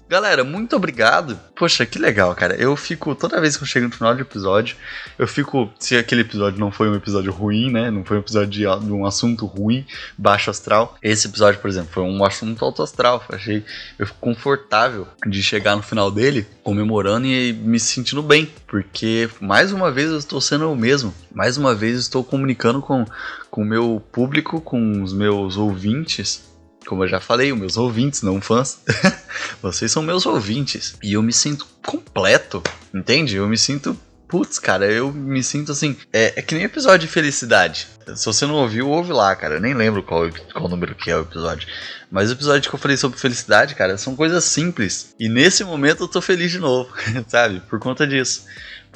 Galera, 0.09 0.41
muito 0.41 0.73
obrigado. 0.73 1.37
Poxa, 1.53 1.85
que 1.85 1.99
legal, 1.99 2.33
cara. 2.33 2.55
Eu 2.55 2.77
fico, 2.77 3.13
toda 3.13 3.41
vez 3.41 3.57
que 3.57 3.63
eu 3.63 3.67
chego 3.67 3.87
no 3.87 3.93
final 3.93 4.15
de 4.15 4.21
episódio, 4.21 4.77
eu 5.19 5.27
fico, 5.27 5.69
se 5.77 5.97
aquele 5.97 6.21
episódio 6.21 6.57
não 6.57 6.71
foi 6.71 6.89
um 6.89 6.95
episódio 6.95 7.29
ruim, 7.29 7.69
né? 7.69 7.91
Não 7.91 8.05
foi 8.05 8.15
um 8.15 8.21
episódio 8.21 8.47
de, 8.47 8.59
de 8.59 8.91
um 8.93 9.05
assunto 9.05 9.45
ruim, 9.45 9.85
baixo 10.17 10.49
astral. 10.49 10.97
Esse 11.03 11.27
episódio, 11.27 11.59
por 11.59 11.69
exemplo, 11.69 11.89
foi 11.91 12.03
um 12.03 12.23
assunto 12.23 12.63
alto 12.63 12.81
astral. 12.81 13.21
Achei, 13.27 13.65
eu 13.99 14.07
fico 14.07 14.19
confortável 14.21 15.05
de 15.25 15.43
chegar 15.43 15.75
no 15.75 15.83
final 15.83 16.09
dele 16.09 16.47
comemorando 16.63 17.27
e 17.27 17.51
me 17.51 17.77
sentindo 17.77 18.23
bem, 18.23 18.49
porque 18.65 19.29
mais 19.41 19.73
uma 19.73 19.91
vez 19.91 20.09
eu 20.09 20.17
estou 20.17 20.39
sendo 20.39 20.63
eu 20.63 20.75
mesmo. 20.75 21.13
Mais 21.33 21.57
uma 21.57 21.75
vez 21.75 21.95
eu 21.95 21.99
estou 21.99 22.23
comunicando 22.23 22.81
com 22.81 23.05
o 23.51 23.65
meu 23.65 24.01
público, 24.09 24.61
com 24.61 25.03
os 25.03 25.11
meus 25.11 25.57
ouvintes 25.57 26.47
como 26.87 27.03
eu 27.03 27.07
já 27.07 27.19
falei, 27.19 27.51
os 27.51 27.59
meus 27.59 27.77
ouvintes, 27.77 28.21
não 28.21 28.41
fãs. 28.41 28.79
Vocês 29.61 29.91
são 29.91 30.01
meus 30.01 30.25
ouvintes. 30.25 30.95
E 31.03 31.13
eu 31.13 31.21
me 31.21 31.33
sinto 31.33 31.67
completo, 31.85 32.63
entende? 32.93 33.35
Eu 33.35 33.47
me 33.47 33.57
sinto 33.57 33.97
Putz, 34.27 34.59
cara, 34.59 34.85
eu 34.91 35.11
me 35.11 35.41
sinto 35.41 35.71
assim. 35.71 35.95
É, 36.11 36.33
é, 36.35 36.41
que 36.41 36.53
nem 36.53 36.65
episódio 36.65 37.07
de 37.07 37.07
felicidade. 37.07 37.87
Se 38.13 38.25
você 38.25 38.45
não 38.45 38.55
ouviu, 38.55 38.89
ouve 38.89 39.13
lá, 39.13 39.33
cara. 39.33 39.55
Eu 39.55 39.61
nem 39.61 39.73
lembro 39.73 40.03
qual, 40.03 40.29
qual 40.51 40.67
número 40.67 40.93
que 40.95 41.09
é 41.09 41.15
o 41.15 41.21
episódio. 41.21 41.65
Mas 42.11 42.29
o 42.29 42.33
episódio 42.33 42.69
que 42.69 42.75
eu 42.75 42.79
falei 42.79 42.97
sobre 42.97 43.17
felicidade, 43.17 43.73
cara, 43.73 43.97
são 43.97 44.17
coisas 44.17 44.43
simples. 44.43 45.15
E 45.17 45.29
nesse 45.29 45.63
momento 45.63 46.03
eu 46.03 46.07
tô 46.09 46.21
feliz 46.21 46.51
de 46.51 46.59
novo, 46.59 46.91
sabe? 47.27 47.61
Por 47.69 47.79
conta 47.79 48.05
disso. 48.05 48.43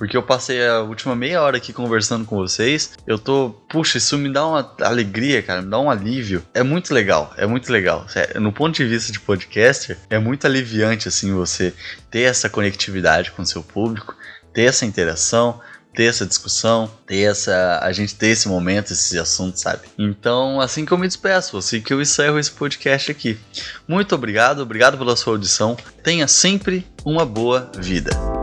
Porque 0.01 0.17
eu 0.17 0.23
passei 0.23 0.67
a 0.67 0.79
última 0.79 1.15
meia 1.15 1.43
hora 1.43 1.57
aqui 1.57 1.71
conversando 1.71 2.25
com 2.25 2.35
vocês. 2.35 2.93
Eu 3.05 3.19
tô. 3.19 3.51
Puxa, 3.69 3.99
isso 3.99 4.17
me 4.17 4.33
dá 4.33 4.47
uma 4.47 4.75
alegria, 4.81 5.43
cara, 5.43 5.61
me 5.61 5.69
dá 5.69 5.79
um 5.79 5.91
alívio. 5.91 6.43
É 6.55 6.63
muito 6.63 6.91
legal, 6.91 7.31
é 7.37 7.45
muito 7.45 7.71
legal. 7.71 8.07
No 8.39 8.51
ponto 8.51 8.75
de 8.75 8.83
vista 8.83 9.11
de 9.11 9.19
podcaster, 9.19 9.99
é 10.09 10.17
muito 10.17 10.47
aliviante, 10.47 11.07
assim, 11.07 11.31
você 11.31 11.71
ter 12.09 12.21
essa 12.21 12.49
conectividade 12.49 13.29
com 13.29 13.43
o 13.43 13.45
seu 13.45 13.61
público 13.61 14.15
ter 14.51 14.63
essa 14.63 14.87
interação, 14.87 15.61
ter 15.93 16.05
essa 16.05 16.25
discussão, 16.25 16.89
ter 17.05 17.21
essa. 17.21 17.79
a 17.79 17.91
gente 17.91 18.15
ter 18.15 18.29
esse 18.29 18.47
momento, 18.47 18.93
esse 18.93 19.19
assunto, 19.19 19.59
sabe? 19.59 19.83
Então, 19.99 20.59
assim 20.59 20.83
que 20.83 20.91
eu 20.91 20.97
me 20.97 21.07
despeço, 21.07 21.57
assim 21.57 21.79
que 21.79 21.93
eu 21.93 22.01
encerro 22.01 22.39
esse 22.39 22.51
podcast 22.51 23.11
aqui. 23.11 23.37
Muito 23.87 24.15
obrigado, 24.15 24.63
obrigado 24.63 24.97
pela 24.97 25.15
sua 25.15 25.33
audição. 25.33 25.77
Tenha 26.03 26.27
sempre 26.27 26.87
uma 27.05 27.23
boa 27.23 27.71
vida. 27.77 28.40